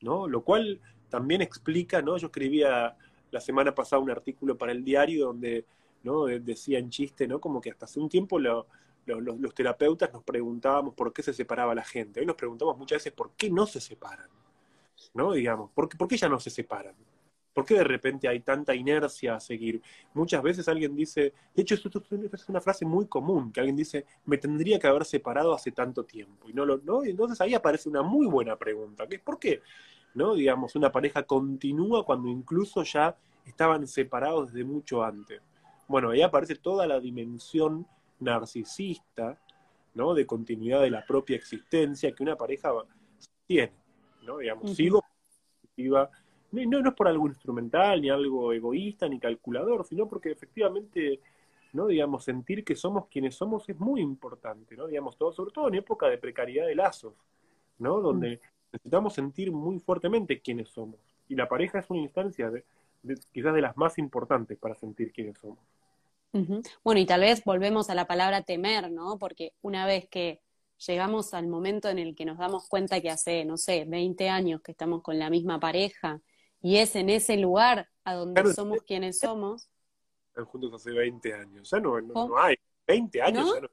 ¿no? 0.00 0.28
Lo 0.28 0.44
cual 0.44 0.80
también 1.14 1.42
explica, 1.42 2.02
¿no? 2.02 2.16
Yo 2.16 2.26
escribía 2.26 2.96
la 3.30 3.40
semana 3.40 3.72
pasada 3.72 4.02
un 4.02 4.10
artículo 4.10 4.58
para 4.58 4.72
el 4.72 4.82
diario 4.82 5.26
donde 5.26 5.64
¿no? 6.02 6.24
decía 6.24 6.80
en 6.80 6.90
chiste, 6.90 7.28
¿no? 7.28 7.40
Como 7.40 7.60
que 7.60 7.70
hasta 7.70 7.84
hace 7.84 8.00
un 8.00 8.08
tiempo 8.08 8.40
lo, 8.40 8.66
los, 9.06 9.54
terapeutas 9.54 10.12
nos 10.12 10.24
preguntábamos 10.24 10.92
por 10.94 11.12
qué 11.12 11.22
se 11.22 11.32
separaba 11.32 11.72
la 11.72 11.84
gente. 11.84 12.18
Hoy 12.18 12.26
nos 12.26 12.34
preguntamos 12.34 12.76
muchas 12.76 12.96
veces 12.96 13.12
por 13.12 13.30
qué 13.36 13.48
no 13.48 13.64
se 13.64 13.80
separan. 13.80 14.28
¿No? 15.14 15.30
Digamos, 15.34 15.70
¿por 15.70 15.88
qué, 15.88 15.96
por 15.96 16.08
qué 16.08 16.16
ya 16.16 16.28
no 16.28 16.40
se 16.40 16.50
separan? 16.50 16.96
¿Por 17.52 17.64
qué 17.64 17.74
de 17.74 17.84
repente 17.84 18.26
hay 18.26 18.40
tanta 18.40 18.74
inercia 18.74 19.36
a 19.36 19.40
seguir? 19.40 19.80
Muchas 20.14 20.42
veces 20.42 20.66
alguien 20.66 20.96
dice, 20.96 21.32
de 21.54 21.62
hecho, 21.62 21.76
esto, 21.76 22.02
es 22.32 22.48
una 22.48 22.60
frase 22.60 22.84
muy 22.84 23.06
común, 23.06 23.52
que 23.52 23.60
alguien 23.60 23.76
dice, 23.76 24.04
me 24.24 24.36
tendría 24.36 24.80
que 24.80 24.88
haber 24.88 25.04
separado 25.04 25.54
hace 25.54 25.70
tanto 25.70 26.04
tiempo. 26.04 26.50
Y 26.50 26.52
no 26.52 26.66
lo, 26.66 26.78
¿no? 26.78 27.04
entonces 27.04 27.40
ahí 27.40 27.54
aparece 27.54 27.88
una 27.88 28.02
muy 28.02 28.26
buena 28.26 28.56
pregunta, 28.56 29.06
que 29.06 29.14
es 29.14 29.22
¿por 29.22 29.38
qué? 29.38 29.62
¿No? 30.14 30.34
Digamos, 30.34 30.76
una 30.76 30.92
pareja 30.92 31.24
continúa 31.24 32.04
cuando 32.04 32.28
incluso 32.28 32.82
ya 32.84 33.16
estaban 33.44 33.86
separados 33.86 34.52
desde 34.52 34.64
mucho 34.64 35.02
antes. 35.02 35.42
Bueno, 35.88 36.10
ahí 36.10 36.22
aparece 36.22 36.54
toda 36.54 36.86
la 36.86 37.00
dimensión 37.00 37.86
narcisista, 38.20 39.38
¿no? 39.94 40.14
De 40.14 40.26
continuidad 40.26 40.82
de 40.82 40.90
la 40.90 41.04
propia 41.04 41.36
existencia 41.36 42.12
que 42.12 42.22
una 42.22 42.36
pareja 42.36 42.72
tiene, 43.46 43.72
¿no? 44.22 44.38
Digamos, 44.38 44.74
sigo 44.74 45.02
no, 46.62 46.80
no 46.80 46.88
es 46.88 46.94
por 46.94 47.08
algo 47.08 47.26
instrumental, 47.26 48.00
ni 48.00 48.10
algo 48.10 48.52
egoísta, 48.52 49.08
ni 49.08 49.18
calculador, 49.18 49.84
sino 49.84 50.08
porque 50.08 50.30
efectivamente, 50.30 51.20
¿no? 51.72 51.86
Digamos, 51.86 52.24
sentir 52.24 52.64
que 52.64 52.76
somos 52.76 53.08
quienes 53.08 53.34
somos 53.34 53.68
es 53.68 53.78
muy 53.78 54.00
importante, 54.00 54.76
¿no? 54.76 54.86
Digamos, 54.86 55.16
todo, 55.16 55.32
sobre 55.32 55.52
todo 55.52 55.68
en 55.68 55.74
época 55.74 56.08
de 56.08 56.18
precariedad 56.18 56.66
de 56.66 56.76
lazos, 56.76 57.14
¿no? 57.78 58.00
Donde 58.00 58.40
necesitamos 58.74 59.14
sentir 59.14 59.52
muy 59.52 59.78
fuertemente 59.78 60.40
quiénes 60.40 60.68
somos. 60.68 60.98
Y 61.28 61.36
la 61.36 61.48
pareja 61.48 61.78
es 61.78 61.88
una 61.90 62.00
instancia 62.00 62.50
de, 62.50 62.64
quizás 63.32 63.54
de 63.54 63.60
las 63.60 63.76
más 63.76 63.98
importantes 63.98 64.58
para 64.58 64.74
sentir 64.74 65.12
quiénes 65.12 65.38
somos. 65.38 65.58
Bueno, 66.82 67.00
y 67.00 67.06
tal 67.06 67.20
vez 67.20 67.44
volvemos 67.44 67.88
a 67.90 67.94
la 67.94 68.08
palabra 68.08 68.42
temer, 68.42 68.90
¿no? 68.90 69.18
Porque 69.20 69.52
una 69.62 69.86
vez 69.86 70.08
que 70.08 70.40
llegamos 70.84 71.32
al 71.32 71.46
momento 71.46 71.88
en 71.88 72.00
el 72.00 72.16
que 72.16 72.24
nos 72.24 72.38
damos 72.38 72.68
cuenta 72.68 73.00
que 73.00 73.08
hace, 73.08 73.44
no 73.44 73.56
sé, 73.56 73.84
20 73.84 74.28
años 74.28 74.60
que 74.60 74.72
estamos 74.72 75.02
con 75.02 75.16
la 75.20 75.30
misma 75.30 75.60
pareja 75.60 76.20
y 76.60 76.78
es 76.78 76.96
en 76.96 77.08
ese 77.08 77.36
lugar 77.36 77.88
a 78.02 78.14
donde 78.14 78.52
somos 78.52 78.82
quienes 78.82 79.20
somos. 79.20 79.70
Están 80.30 80.46
juntos 80.46 80.74
hace 80.74 80.90
20 80.90 81.34
años, 81.34 81.70
ya 81.70 81.78
no, 81.78 82.00
no, 82.00 82.36
hay. 82.36 82.56
20 82.88 83.22
años 83.22 83.46
¿No? 83.46 83.54
ya 83.54 83.60
no. 83.60 83.68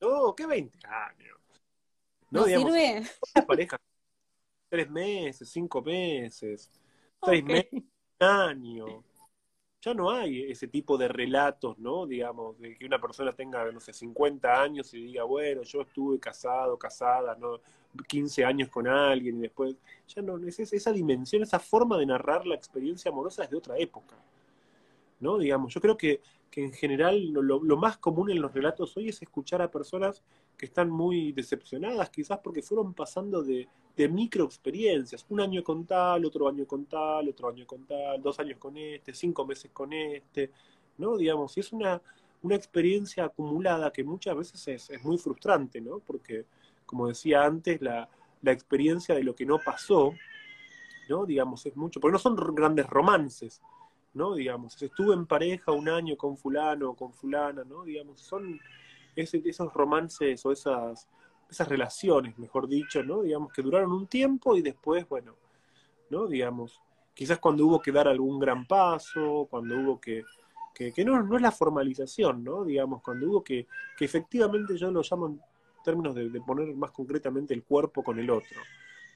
No, 0.00 0.34
¿qué 0.34 0.46
20 0.46 0.78
años? 0.86 1.38
No, 2.30 2.44
sirve? 2.44 3.02
pareja, 3.46 3.80
tres 4.72 4.88
meses, 4.88 5.50
cinco 5.50 5.82
meses, 5.82 6.70
seis 7.22 7.44
meses, 7.44 7.68
un 7.72 8.26
año 8.26 9.04
ya 9.82 9.92
no 9.92 10.10
hay 10.10 10.50
ese 10.50 10.68
tipo 10.68 10.96
de 10.96 11.08
relatos, 11.08 11.76
¿no? 11.78 12.06
Digamos, 12.06 12.58
de 12.58 12.76
que 12.76 12.86
una 12.86 13.00
persona 13.00 13.32
tenga, 13.32 13.70
no 13.70 13.80
sé, 13.80 13.92
50 13.92 14.62
años 14.62 14.94
y 14.94 15.02
diga, 15.02 15.24
bueno, 15.24 15.62
yo 15.62 15.82
estuve 15.82 16.20
casado, 16.20 16.78
casada, 16.78 17.34
¿no? 17.34 17.60
15 18.06 18.44
años 18.44 18.68
con 18.70 18.86
alguien 18.86 19.38
y 19.38 19.42
después, 19.42 19.74
ya 20.06 20.22
no, 20.22 20.38
es 20.38 20.58
esa 20.60 20.92
dimensión, 20.92 21.42
esa 21.42 21.58
forma 21.58 21.98
de 21.98 22.06
narrar 22.06 22.46
la 22.46 22.54
experiencia 22.54 23.10
amorosa 23.10 23.42
es 23.44 23.50
de 23.50 23.56
otra 23.56 23.76
época, 23.76 24.16
¿no? 25.18 25.36
Digamos, 25.36 25.74
yo 25.74 25.80
creo 25.80 25.96
que, 25.96 26.20
que 26.52 26.62
en 26.62 26.72
general 26.72 27.30
lo, 27.32 27.76
más 27.78 27.96
común 27.96 28.30
en 28.30 28.40
los 28.40 28.52
relatos 28.52 28.94
hoy 28.98 29.08
es 29.08 29.22
escuchar 29.22 29.62
a 29.62 29.70
personas 29.70 30.22
que 30.58 30.66
están 30.66 30.90
muy 30.90 31.32
decepcionadas, 31.32 32.10
quizás 32.10 32.40
porque 32.44 32.60
fueron 32.60 32.92
pasando 32.92 33.42
de, 33.42 33.66
de 33.96 34.08
micro 34.08 34.44
experiencias, 34.44 35.24
un 35.30 35.40
año 35.40 35.64
con 35.64 35.86
tal, 35.86 36.26
otro 36.26 36.46
año 36.46 36.66
con 36.66 36.84
tal, 36.84 37.26
otro 37.30 37.48
año 37.48 37.66
con 37.66 37.86
tal, 37.86 38.20
dos 38.20 38.38
años 38.38 38.58
con 38.58 38.76
este, 38.76 39.14
cinco 39.14 39.46
meses 39.46 39.70
con 39.72 39.94
este, 39.94 40.50
¿no? 40.98 41.16
Digamos, 41.16 41.56
y 41.56 41.60
es 41.60 41.72
una, 41.72 42.02
una 42.42 42.54
experiencia 42.54 43.24
acumulada 43.24 43.90
que 43.90 44.04
muchas 44.04 44.36
veces 44.36 44.68
es, 44.68 44.90
es, 44.90 45.02
muy 45.02 45.16
frustrante, 45.16 45.80
¿no? 45.80 46.00
Porque, 46.00 46.44
como 46.84 47.08
decía 47.08 47.44
antes, 47.44 47.80
la, 47.80 48.06
la 48.42 48.52
experiencia 48.52 49.14
de 49.14 49.24
lo 49.24 49.34
que 49.34 49.46
no 49.46 49.58
pasó, 49.58 50.12
¿no? 51.08 51.24
Digamos, 51.24 51.64
es 51.64 51.74
mucho, 51.76 51.98
porque 51.98 52.12
no 52.12 52.18
son 52.18 52.36
grandes 52.54 52.86
romances, 52.86 53.62
¿no? 54.14 54.34
Digamos, 54.34 54.80
estuve 54.82 55.14
en 55.14 55.26
pareja 55.26 55.72
un 55.72 55.88
año 55.88 56.16
con 56.16 56.36
fulano 56.36 56.90
o 56.90 56.94
con 56.94 57.12
fulana, 57.12 57.64
¿no? 57.64 57.84
Digamos, 57.84 58.20
son 58.20 58.60
esos 59.14 59.72
romances 59.72 60.44
o 60.46 60.52
esas 60.52 61.08
esas 61.52 61.68
relaciones, 61.68 62.38
mejor 62.38 62.66
dicho, 62.66 63.02
¿no? 63.04 63.22
Digamos, 63.22 63.52
que 63.52 63.62
duraron 63.62 63.92
un 63.92 64.06
tiempo 64.06 64.56
y 64.56 64.62
después, 64.62 65.06
bueno, 65.08 65.36
¿no? 66.10 66.26
Digamos, 66.26 66.80
quizás 67.14 67.38
cuando 67.38 67.66
hubo 67.66 67.80
que 67.80 67.92
dar 67.92 68.08
algún 68.08 68.40
gran 68.40 68.66
paso, 68.66 69.46
cuando 69.50 69.78
hubo 69.78 70.00
que, 70.00 70.24
que, 70.74 71.04
no, 71.04 71.22
no 71.22 71.36
es 71.36 71.42
la 71.42 71.52
formalización, 71.52 72.42
¿no? 72.42 72.64
Digamos, 72.64 73.02
cuando 73.02 73.28
hubo 73.28 73.44
que, 73.44 73.66
que 73.96 74.04
efectivamente 74.04 74.76
yo 74.76 74.90
lo 74.90 75.02
llamo 75.02 75.26
en 75.26 75.40
términos 75.84 76.14
de, 76.14 76.30
de, 76.30 76.40
poner 76.40 76.74
más 76.74 76.90
concretamente 76.90 77.52
el 77.52 77.64
cuerpo 77.64 78.02
con 78.02 78.18
el 78.18 78.30
otro, 78.30 78.60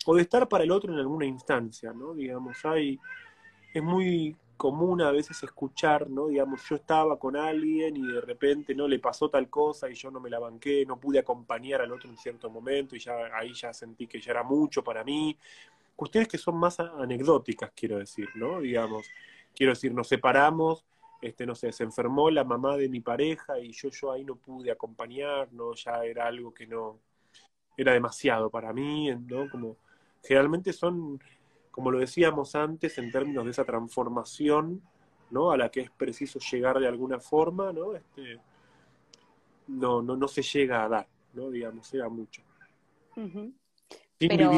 o 0.05 0.15
de 0.15 0.23
estar 0.23 0.47
para 0.47 0.65
el 0.65 0.71
otro 0.71 0.93
en 0.93 0.99
alguna 0.99 1.25
instancia, 1.25 1.93
¿no? 1.93 2.13
Digamos, 2.13 2.65
hay, 2.67 3.01
es 3.73 3.83
muy 3.83 4.37
común 4.57 5.03
a 5.03 5.11
veces 5.11 5.43
escuchar, 5.43 6.09
¿no? 6.09 6.29
Digamos, 6.29 6.63
yo 6.69 6.77
estaba 6.77 7.19
con 7.19 7.37
alguien 7.37 7.97
y 7.97 8.07
de 8.07 8.21
repente 8.21 8.75
no 8.75 8.89
le 8.89 8.99
pasó 8.99 9.29
tal 9.29 9.49
cosa 9.49 9.89
y 9.91 9.95
yo 9.95 10.11
no 10.11 10.21
me 10.21 10.31
la 10.31 10.39
banqué, 10.39 10.85
no 10.87 10.99
pude 10.99 11.19
acompañar 11.19 11.83
al 11.83 11.93
otro 11.93 12.11
en 12.11 12.17
cierto 12.17 12.51
momento 12.51 12.97
y 12.97 12.99
ya 12.99 13.37
ahí 13.37 13.53
ya 13.55 13.73
sentí 13.73 14.07
que 14.07 14.21
ya 14.21 14.33
era 14.33 14.43
mucho 14.43 14.83
para 14.83 15.05
mí. 15.05 15.37
Cuestiones 15.95 16.29
que 16.29 16.39
son 16.39 16.57
más 16.57 16.81
anecdóticas, 16.81 17.71
quiero 17.75 17.99
decir, 17.99 18.29
¿no? 18.35 18.61
Digamos, 18.61 19.07
quiero 19.55 19.73
decir, 19.73 19.93
nos 19.95 20.09
separamos, 20.09 20.85
este, 21.23 21.47
no 21.47 21.55
sé, 21.55 21.73
se 21.73 21.85
enfermó 21.85 22.31
la 22.31 22.45
mamá 22.45 22.77
de 22.77 22.89
mi 22.89 23.01
pareja 23.01 23.59
y 23.59 23.73
yo, 23.73 23.89
yo 23.91 24.13
ahí 24.13 24.25
no 24.25 24.37
pude 24.37 24.71
acompañar, 24.71 25.53
¿no? 25.53 25.75
Ya 25.75 26.05
era 26.05 26.27
algo 26.27 26.53
que 26.53 26.67
no, 26.67 26.99
era 27.77 27.93
demasiado 27.93 28.51
para 28.51 28.73
mí, 28.73 29.15
¿no? 29.15 29.49
Como, 29.51 29.77
generalmente 30.23 30.73
son 30.73 31.21
como 31.77 31.91
lo 31.91 31.99
decíamos 31.99 32.55
antes, 32.55 32.97
en 32.97 33.13
términos 33.13 33.45
de 33.45 33.51
esa 33.51 33.67
transformación, 33.67 34.81
¿no? 35.31 35.51
A 35.51 35.59
la 35.59 35.69
que 35.69 35.81
es 35.81 35.91
preciso 35.91 36.39
llegar 36.39 36.79
de 36.79 36.89
alguna 36.89 37.21
forma, 37.21 37.71
¿no? 37.71 37.95
Este, 37.95 38.41
no, 39.67 40.01
no, 40.01 40.17
no 40.17 40.27
se 40.27 40.41
llega 40.41 40.85
a 40.85 40.89
dar, 40.89 41.07
¿no? 41.35 41.51
Digamos, 41.51 41.93
era 41.93 42.09
mucho. 42.09 42.41
Pero 44.19 44.53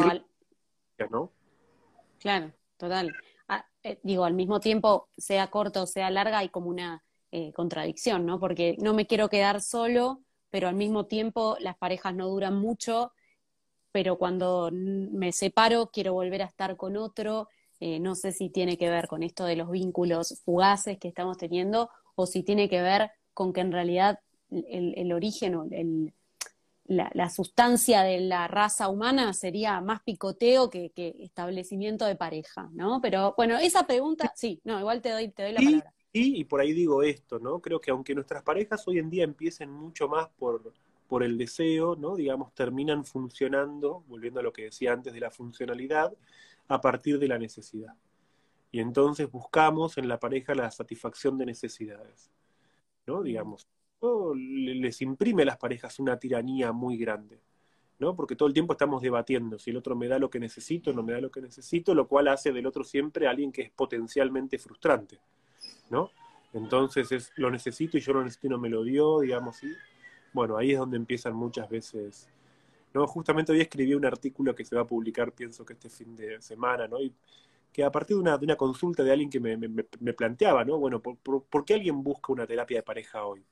¿no? 1.10 1.32
Claro, 2.20 2.52
total. 2.76 3.12
Ah, 3.48 3.66
eh, 3.82 3.98
digo, 4.04 4.24
al 4.24 4.34
mismo 4.34 4.60
tiempo, 4.60 5.08
sea 5.16 5.50
corto 5.50 5.82
o 5.82 5.86
sea 5.86 6.10
larga, 6.10 6.38
hay 6.38 6.50
como 6.50 6.68
una 6.70 7.02
eh, 7.32 7.52
contradicción, 7.52 8.26
¿no? 8.26 8.38
Porque 8.38 8.76
no 8.78 8.94
me 8.94 9.08
quiero 9.08 9.28
quedar 9.28 9.60
solo, 9.60 10.22
pero 10.50 10.68
al 10.68 10.76
mismo 10.76 11.06
tiempo 11.06 11.56
las 11.58 11.76
parejas 11.76 12.14
no 12.14 12.28
duran 12.28 12.54
mucho 12.60 13.10
pero 13.98 14.16
cuando 14.16 14.70
me 14.72 15.32
separo 15.32 15.90
quiero 15.92 16.12
volver 16.12 16.42
a 16.42 16.44
estar 16.44 16.76
con 16.76 16.96
otro. 16.96 17.48
Eh, 17.80 17.98
no 17.98 18.14
sé 18.14 18.30
si 18.30 18.48
tiene 18.48 18.78
que 18.78 18.88
ver 18.88 19.08
con 19.08 19.24
esto 19.24 19.44
de 19.44 19.56
los 19.56 19.72
vínculos 19.72 20.40
fugaces 20.44 21.00
que 21.00 21.08
estamos 21.08 21.36
teniendo 21.36 21.90
o 22.14 22.24
si 22.24 22.44
tiene 22.44 22.68
que 22.68 22.80
ver 22.80 23.10
con 23.34 23.52
que 23.52 23.60
en 23.60 23.72
realidad 23.72 24.20
el, 24.50 25.12
origen 25.12 25.56
o 25.56 25.66
el, 25.72 26.14
la, 26.84 27.28
sustancia 27.28 28.02
de 28.04 28.20
la 28.20 28.46
raza 28.46 28.88
humana 28.88 29.32
sería 29.32 29.80
más 29.80 30.00
picoteo 30.04 30.70
que, 30.70 30.92
establecimiento 31.18 32.04
de 32.04 32.14
pareja, 32.14 32.70
¿no? 32.74 33.00
Pero 33.00 33.34
bueno, 33.36 33.58
esa 33.58 33.84
pregunta, 33.84 34.32
sí, 34.36 34.60
no, 34.62 34.78
igual 34.78 35.02
te 35.02 35.10
doy, 35.10 35.28
te 35.30 35.42
doy 35.42 35.52
la 35.54 35.60
palabra. 35.60 35.94
y 36.12 36.44
por 36.44 36.60
ahí 36.60 36.72
digo 36.72 37.02
esto, 37.02 37.40
¿no? 37.40 37.58
Creo 37.58 37.80
que 37.80 37.90
aunque 37.90 38.14
nuestras 38.14 38.44
parejas 38.44 38.86
hoy 38.86 38.98
en 39.00 39.10
día 39.10 39.24
empiecen 39.24 39.72
mucho 39.72 40.06
más 40.06 40.28
por 40.38 40.72
por 41.08 41.22
el 41.22 41.38
deseo, 41.38 41.96
¿no? 41.96 42.14
digamos, 42.14 42.54
terminan 42.54 43.04
funcionando, 43.04 44.04
volviendo 44.06 44.40
a 44.40 44.42
lo 44.42 44.52
que 44.52 44.64
decía 44.64 44.92
antes 44.92 45.12
de 45.12 45.20
la 45.20 45.30
funcionalidad, 45.30 46.12
a 46.68 46.80
partir 46.80 47.18
de 47.18 47.28
la 47.28 47.38
necesidad. 47.38 47.94
Y 48.70 48.80
entonces 48.80 49.30
buscamos 49.30 49.96
en 49.96 50.06
la 50.06 50.20
pareja 50.20 50.54
la 50.54 50.70
satisfacción 50.70 51.38
de 51.38 51.46
necesidades, 51.46 52.30
¿no? 53.06 53.22
Digamos, 53.22 53.66
les 54.36 55.00
imprime 55.00 55.42
a 55.42 55.46
las 55.46 55.56
parejas 55.56 55.98
una 55.98 56.18
tiranía 56.18 56.72
muy 56.72 56.98
grande, 56.98 57.40
¿no? 57.98 58.14
Porque 58.14 58.36
todo 58.36 58.46
el 58.46 58.54
tiempo 58.54 58.74
estamos 58.74 59.00
debatiendo 59.00 59.58
si 59.58 59.70
el 59.70 59.78
otro 59.78 59.96
me 59.96 60.08
da 60.08 60.18
lo 60.18 60.28
que 60.28 60.38
necesito 60.38 60.90
o 60.90 60.92
no 60.92 61.02
me 61.02 61.14
da 61.14 61.20
lo 61.22 61.30
que 61.30 61.40
necesito, 61.40 61.94
lo 61.94 62.06
cual 62.06 62.28
hace 62.28 62.52
del 62.52 62.66
otro 62.66 62.84
siempre 62.84 63.26
alguien 63.26 63.50
que 63.50 63.62
es 63.62 63.70
potencialmente 63.70 64.58
frustrante, 64.58 65.18
¿no? 65.88 66.10
Entonces 66.52 67.10
es 67.12 67.32
lo 67.36 67.50
necesito 67.50 67.96
y 67.96 68.00
yo 68.00 68.12
lo 68.12 68.22
necesito 68.22 68.46
y 68.46 68.50
no 68.50 68.58
me 68.58 68.68
lo 68.68 68.84
dio, 68.84 69.20
digamos, 69.20 69.62
y 69.64 69.72
bueno, 70.32 70.56
ahí 70.56 70.72
es 70.72 70.78
donde 70.78 70.96
empiezan 70.96 71.34
muchas 71.34 71.68
veces. 71.68 72.28
¿no? 72.94 73.06
Justamente 73.06 73.52
hoy 73.52 73.60
escribí 73.60 73.94
un 73.94 74.04
artículo 74.04 74.54
que 74.54 74.64
se 74.64 74.76
va 74.76 74.82
a 74.82 74.86
publicar, 74.86 75.32
pienso 75.32 75.64
que 75.64 75.74
este 75.74 75.88
fin 75.90 76.16
de 76.16 76.40
semana, 76.40 76.88
¿no? 76.88 77.00
Y 77.00 77.12
que 77.72 77.84
a 77.84 77.90
partir 77.92 78.16
de 78.16 78.22
una, 78.22 78.38
de 78.38 78.44
una 78.44 78.56
consulta 78.56 79.02
de 79.02 79.12
alguien 79.12 79.30
que 79.30 79.40
me, 79.40 79.56
me, 79.56 80.12
planteaba, 80.14 80.64
¿no? 80.64 80.78
Bueno, 80.78 81.00
¿por, 81.00 81.16
por, 81.16 81.64
qué 81.64 81.74
alguien 81.74 82.02
busca 82.02 82.32
una 82.32 82.46
terapia 82.46 82.78
de 82.78 82.82
pareja 82.82 83.24
hoy? 83.24 83.44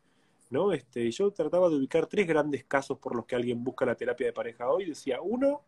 ¿No? 0.51 0.73
Este, 0.73 1.11
yo 1.11 1.31
trataba 1.33 1.69
de 1.69 1.77
ubicar 1.77 2.07
tres 2.07 2.27
grandes 2.27 2.65
casos 2.65 2.99
por 2.99 3.15
los 3.15 3.27
que 3.27 3.35
alguien 3.37 3.62
busca 3.62 3.85
la 3.85 3.95
terapia 3.95 4.27
de 4.27 4.33
pareja 4.33 4.71
hoy. 4.71 4.87
Decía, 4.87 5.21
uno, 5.21 5.62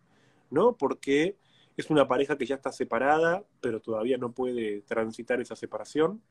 ¿no? 0.50 0.76
Porque 0.76 1.36
es 1.76 1.90
una 1.90 2.08
pareja 2.08 2.38
que 2.38 2.46
ya 2.46 2.56
está 2.56 2.72
separada, 2.72 3.44
pero 3.60 3.80
todavía 3.80 4.18
no 4.18 4.32
puede 4.32 4.82
transitar 4.82 5.40
esa 5.40 5.56
separación. 5.56 6.22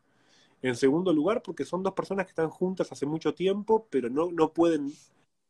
En 0.62 0.76
segundo 0.76 1.14
lugar, 1.14 1.42
porque 1.44 1.66
son 1.66 1.84
dos 1.84 1.94
personas 1.94 2.26
que 2.26 2.32
están 2.32 2.50
juntas 2.50 2.92
hace 2.92 3.06
mucho 3.06 3.34
tiempo, 3.34 3.88
pero 3.90 4.10
no, 4.10 4.32
no 4.32 4.54
pueden 4.54 4.92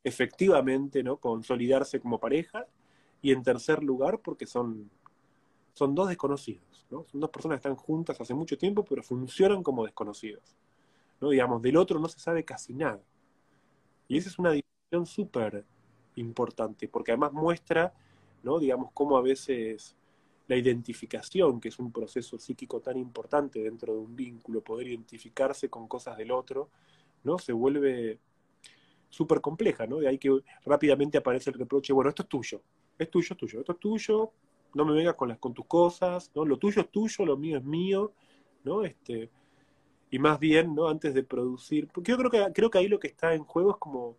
efectivamente 0.04 1.04
¿no? 1.04 1.18
consolidarse 1.18 2.00
como 2.00 2.20
pareja. 2.20 2.66
Y 3.22 3.32
en 3.32 3.42
tercer 3.44 3.84
lugar, 3.84 4.20
porque 4.20 4.46
son, 4.46 4.92
son 5.74 5.96
dos 5.96 6.10
desconocidos. 6.10 6.86
¿no? 6.90 7.06
Son 7.06 7.20
dos 7.20 7.30
personas 7.30 7.56
que 7.56 7.68
están 7.68 7.76
juntas 7.76 8.20
hace 8.20 8.34
mucho 8.34 8.58
tiempo, 8.58 8.84
pero 8.84 9.02
funcionan 9.02 9.64
como 9.64 9.86
desconocidos. 9.86 10.56
¿no? 11.22 11.30
Digamos, 11.30 11.62
del 11.62 11.78
otro 11.78 12.00
no 12.00 12.08
se 12.10 12.20
sabe 12.20 12.44
casi 12.44 12.74
nada. 12.74 13.02
Y 14.08 14.18
esa 14.18 14.30
es 14.30 14.40
una 14.40 14.52
división 14.52 15.06
súper 15.06 15.66
importante, 16.16 16.88
porque 16.88 17.12
además 17.12 17.34
muestra, 17.34 17.94
¿no? 18.44 18.60
digamos, 18.60 18.92
cómo 18.94 19.18
a 19.18 19.22
veces 19.22 19.96
la 20.48 20.56
identificación, 20.56 21.60
que 21.60 21.70
es 21.70 21.80
un 21.80 21.92
proceso 21.92 22.40
psíquico 22.40 22.80
tan 22.80 22.98
importante 22.98 23.62
dentro 23.62 23.94
de 23.94 24.00
un 24.00 24.16
vínculo, 24.16 24.62
poder 24.62 24.88
identificarse 24.88 25.70
con 25.70 25.88
cosas 25.88 26.18
del 26.18 26.32
otro, 26.32 26.70
¿no? 27.24 27.38
Se 27.38 27.52
vuelve 27.52 28.20
súper 29.10 29.42
compleja, 29.42 29.86
¿no? 29.86 29.98
De 29.98 30.08
ahí 30.08 30.18
que 30.18 30.32
rápidamente 30.66 31.18
aparece 31.18 31.50
el 31.50 31.60
reproche, 31.60 31.94
bueno, 31.94 32.10
esto 32.10 32.24
es 32.24 32.30
tuyo, 32.30 32.62
es 32.98 33.10
tuyo, 33.10 33.28
es 33.32 33.38
tuyo, 33.38 33.60
esto 33.60 33.72
es 33.74 33.80
tuyo, 33.80 34.32
no 34.74 34.86
me 34.86 34.94
vengas 34.94 35.16
con 35.16 35.30
las 35.30 35.38
con 35.38 35.54
tus 35.54 35.66
cosas, 35.66 36.32
¿no? 36.36 36.46
Lo 36.46 36.58
tuyo 36.58 36.82
es 36.82 36.90
tuyo, 36.90 37.26
lo 37.26 37.38
mío 37.38 37.58
es 37.58 37.64
mío, 37.64 38.14
¿no? 38.64 38.84
Este, 38.84 39.30
y 40.10 40.20
más 40.20 40.40
bien, 40.40 40.74
¿no? 40.76 40.88
Antes 40.88 41.14
de 41.14 41.24
producir, 41.24 41.88
porque 41.88 42.12
yo 42.12 42.18
creo 42.18 42.32
que 42.32 42.54
creo 42.54 42.70
que 42.70 42.78
ahí 42.78 42.88
lo 42.88 43.00
que 43.00 43.08
está 43.08 43.34
en 43.34 43.44
juego 43.44 43.72
es 43.72 43.78
como 43.78 44.18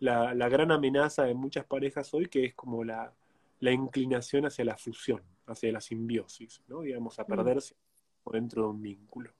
la, 0.00 0.34
la 0.34 0.48
gran 0.48 0.72
amenaza 0.72 1.24
de 1.24 1.34
muchas 1.34 1.66
parejas 1.66 2.12
hoy, 2.14 2.26
que 2.26 2.46
es 2.46 2.54
como 2.54 2.84
la, 2.84 3.12
la 3.60 3.72
inclinación 3.72 4.46
hacia 4.46 4.64
la 4.64 4.76
fusión, 4.76 5.22
hacia 5.50 5.72
la 5.72 5.80
simbiosis, 5.80 6.62
¿no? 6.68 6.82
Digamos, 6.82 7.18
a 7.18 7.26
perderse 7.26 7.74
dentro 8.32 8.62
de 8.62 8.68
un 8.68 8.82
vínculo. 8.82 9.32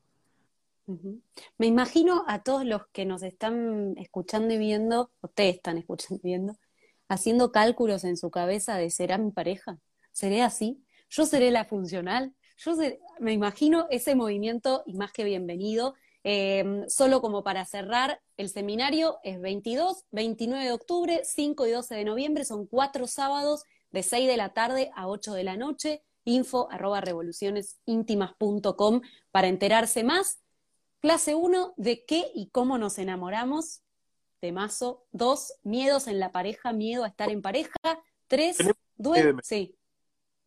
Me 1.59 1.67
imagino 1.67 2.25
a 2.27 2.43
todos 2.43 2.65
los 2.65 2.87
que 2.89 3.05
nos 3.05 3.23
están 3.23 3.95
escuchando 3.99 4.55
y 4.55 4.59
viendo, 4.59 5.11
ustedes 5.21 5.57
están 5.57 5.77
escuchando 5.77 6.21
y 6.25 6.27
viendo, 6.27 6.57
haciendo 7.09 7.53
cálculos 7.53 8.05
en 8.05 8.17
su 8.17 8.31
cabeza 8.31 8.77
de 8.77 8.89
¿será 8.89 9.19
mi 9.19 9.31
pareja? 9.31 9.79
¿Seré 10.13 10.41
así? 10.41 10.83
¿Yo 11.11 11.27
seré 11.27 11.51
la 11.51 11.67
funcional? 11.67 12.35
Yo 12.57 12.73
me 13.21 13.35
imagino 13.35 13.87
ese 13.91 14.15
movimiento 14.15 14.83
y 14.87 14.95
más 14.95 15.13
que 15.13 15.25
bienvenido. 15.25 15.95
Em, 16.25 16.89
solo 16.89 17.21
como 17.21 17.45
para 17.45 17.65
cerrar, 17.67 18.21
el 18.37 18.49
seminario 18.49 19.19
es 19.23 19.41
22, 19.41 20.07
29 20.11 20.65
de 20.65 20.73
octubre, 20.73 21.21
5 21.23 21.67
y 21.67 21.71
12 21.71 21.95
de 21.95 22.05
noviembre, 22.05 22.45
son 22.45 22.67
cuatro 22.67 23.07
sábados 23.07 23.65
de 23.91 24.03
6 24.03 24.29
de 24.29 24.37
la 24.37 24.53
tarde 24.53 24.91
a 24.95 25.09
8 25.09 25.33
de 25.33 25.45
la 25.45 25.57
noche, 25.57 26.03
info 26.25 26.69
arroba 26.71 27.01
revolucionesintimas.com 27.01 29.01
para 29.31 29.49
enterarse 29.49 30.05
más. 30.05 30.41
Clase 31.01 31.35
1, 31.35 31.75
de 31.77 32.05
qué 32.05 32.27
y 32.35 32.51
cómo 32.51 32.79
nos 32.79 32.99
enamoramos. 32.99 33.83
Temazo. 34.41 35.07
2, 35.13 35.61
miedos 35.65 36.09
en 36.09 36.19
la 36.19 36.33
pareja, 36.33 36.73
miedo 36.73 37.05
a 37.05 37.09
estar 37.09 37.31
en 37.31 37.43
pareja. 37.43 37.73
3, 38.27 38.59
duelo. 38.97 39.39
Sí. 39.43 39.75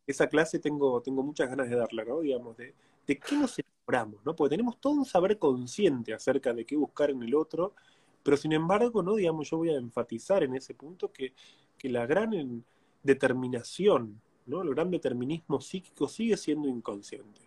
Esa 0.06 0.28
clase 0.28 0.58
tengo, 0.58 1.00
tengo 1.02 1.22
muchas 1.22 1.48
ganas 1.48 1.70
de 1.70 1.76
darla, 1.76 2.04
¿no? 2.04 2.20
Digamos, 2.20 2.56
de, 2.56 2.74
de 3.06 3.18
qué 3.18 3.36
nos 3.36 3.58
enamoramos, 3.58 4.24
¿no? 4.24 4.36
Porque 4.36 4.56
tenemos 4.56 4.80
todo 4.80 4.94
un 4.94 5.04
saber 5.04 5.38
consciente 5.38 6.12
acerca 6.12 6.52
de 6.52 6.64
qué 6.64 6.76
buscar 6.76 7.10
en 7.10 7.22
el 7.22 7.34
otro, 7.34 7.74
pero 8.22 8.36
sin 8.36 8.52
embargo, 8.52 9.02
¿no? 9.02 9.14
Digamos, 9.14 9.50
yo 9.50 9.58
voy 9.58 9.70
a 9.70 9.76
enfatizar 9.76 10.42
en 10.42 10.54
ese 10.54 10.74
punto 10.74 11.12
que, 11.12 11.34
que 11.78 11.88
la 11.88 12.06
gran 12.06 12.64
determinación, 13.02 14.20
¿no? 14.46 14.62
El 14.62 14.70
gran 14.70 14.90
determinismo 14.90 15.60
psíquico 15.60 16.08
sigue 16.08 16.36
siendo 16.36 16.68
inconsciente. 16.68 17.40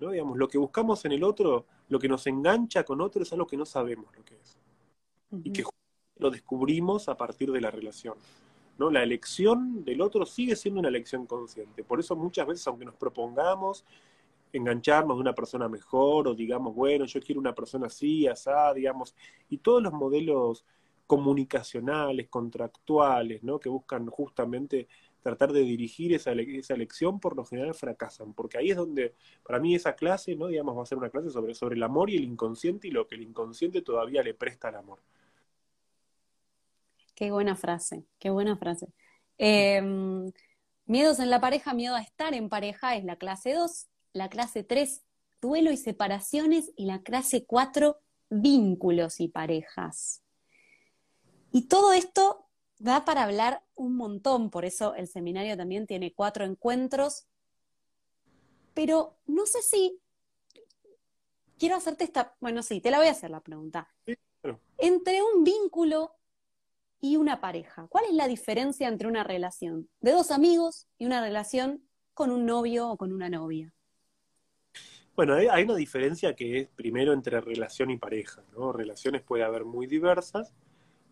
¿no? 0.00 0.10
Digamos, 0.10 0.36
lo 0.36 0.48
que 0.48 0.58
buscamos 0.58 1.04
en 1.04 1.12
el 1.12 1.24
otro, 1.24 1.66
lo 1.88 1.98
que 1.98 2.08
nos 2.08 2.26
engancha 2.26 2.84
con 2.84 3.00
otro 3.00 3.22
es 3.22 3.32
algo 3.32 3.46
que 3.46 3.56
no 3.56 3.66
sabemos 3.66 4.06
lo 4.16 4.24
que 4.24 4.34
es. 4.34 4.58
Y 5.42 5.50
que 5.50 5.64
lo 6.18 6.30
descubrimos 6.30 7.08
a 7.08 7.16
partir 7.16 7.50
de 7.50 7.60
la 7.60 7.70
relación. 7.70 8.14
¿no? 8.78 8.90
La 8.90 9.02
elección 9.02 9.84
del 9.84 10.00
otro 10.00 10.26
sigue 10.26 10.56
siendo 10.56 10.80
una 10.80 10.88
elección 10.88 11.26
consciente. 11.26 11.84
Por 11.84 12.00
eso 12.00 12.16
muchas 12.16 12.46
veces, 12.46 12.66
aunque 12.66 12.84
nos 12.84 12.94
propongamos 12.94 13.84
engancharnos 14.52 15.16
de 15.16 15.20
una 15.20 15.34
persona 15.34 15.68
mejor, 15.68 16.28
o 16.28 16.34
digamos, 16.34 16.74
bueno, 16.74 17.04
yo 17.06 17.20
quiero 17.20 17.40
una 17.40 17.54
persona 17.54 17.86
así, 17.86 18.26
asá, 18.28 18.72
digamos, 18.72 19.14
y 19.50 19.58
todos 19.58 19.82
los 19.82 19.92
modelos 19.92 20.64
comunicacionales, 21.06 22.28
contractuales, 22.28 23.42
¿no? 23.42 23.60
que 23.60 23.68
buscan 23.68 24.06
justamente 24.06 24.88
tratar 25.22 25.52
de 25.52 25.60
dirigir 25.60 26.12
esa, 26.12 26.32
esa 26.32 26.74
elección, 26.74 27.18
por 27.18 27.36
lo 27.36 27.44
general 27.44 27.74
fracasan, 27.74 28.34
porque 28.34 28.58
ahí 28.58 28.70
es 28.70 28.76
donde, 28.76 29.14
para 29.42 29.58
mí 29.58 29.74
esa 29.74 29.94
clase, 29.94 30.36
¿no? 30.36 30.48
digamos, 30.48 30.76
va 30.76 30.82
a 30.82 30.86
ser 30.86 30.98
una 30.98 31.10
clase 31.10 31.30
sobre, 31.30 31.54
sobre 31.54 31.76
el 31.76 31.82
amor 31.82 32.10
y 32.10 32.16
el 32.16 32.24
inconsciente 32.24 32.88
y 32.88 32.90
lo 32.90 33.06
que 33.06 33.14
el 33.14 33.22
inconsciente 33.22 33.80
todavía 33.82 34.22
le 34.22 34.34
presta 34.34 34.68
al 34.68 34.76
amor. 34.76 34.98
Qué 37.14 37.30
buena 37.30 37.56
frase, 37.56 38.04
qué 38.18 38.30
buena 38.30 38.56
frase. 38.56 38.88
Em, 39.38 40.32
miedos 40.86 41.20
en 41.20 41.30
la 41.30 41.40
pareja, 41.40 41.72
miedo 41.72 41.94
a 41.94 42.02
estar 42.02 42.34
en 42.34 42.48
pareja 42.48 42.96
es 42.96 43.04
la 43.04 43.16
clase 43.16 43.54
2, 43.54 43.88
la 44.12 44.28
clase 44.28 44.64
3, 44.64 45.04
duelo 45.40 45.70
y 45.70 45.76
separaciones 45.76 46.72
y 46.76 46.86
la 46.86 47.02
clase 47.02 47.44
4, 47.46 47.98
vínculos 48.30 49.20
y 49.20 49.28
parejas. 49.28 50.23
Y 51.54 51.68
todo 51.68 51.92
esto 51.92 52.48
da 52.80 53.04
para 53.04 53.22
hablar 53.22 53.62
un 53.76 53.94
montón, 53.94 54.50
por 54.50 54.64
eso 54.64 54.96
el 54.96 55.06
seminario 55.06 55.56
también 55.56 55.86
tiene 55.86 56.12
cuatro 56.12 56.44
encuentros, 56.44 57.28
pero 58.74 59.16
no 59.26 59.46
sé 59.46 59.62
si 59.62 60.00
quiero 61.56 61.76
hacerte 61.76 62.02
esta, 62.02 62.34
bueno, 62.40 62.60
sí, 62.64 62.80
te 62.80 62.90
la 62.90 62.98
voy 62.98 63.06
a 63.06 63.12
hacer 63.12 63.30
la 63.30 63.40
pregunta. 63.40 63.88
Entre 64.78 65.22
un 65.22 65.44
vínculo 65.44 66.16
y 67.00 67.14
una 67.18 67.40
pareja, 67.40 67.86
¿cuál 67.86 68.06
es 68.06 68.14
la 68.14 68.26
diferencia 68.26 68.88
entre 68.88 69.06
una 69.06 69.22
relación 69.22 69.88
de 70.00 70.10
dos 70.10 70.32
amigos 70.32 70.88
y 70.98 71.06
una 71.06 71.20
relación 71.20 71.88
con 72.14 72.32
un 72.32 72.46
novio 72.46 72.90
o 72.90 72.96
con 72.96 73.12
una 73.12 73.28
novia? 73.28 73.72
Bueno, 75.14 75.34
hay, 75.34 75.62
una 75.62 75.76
diferencia 75.76 76.34
que 76.34 76.58
es 76.58 76.68
primero 76.70 77.12
entre 77.12 77.40
relación 77.40 77.92
y 77.92 77.96
pareja, 77.96 78.42
¿no? 78.50 78.72
Relaciones 78.72 79.22
puede 79.22 79.44
haber 79.44 79.64
muy 79.64 79.86
diversas, 79.86 80.52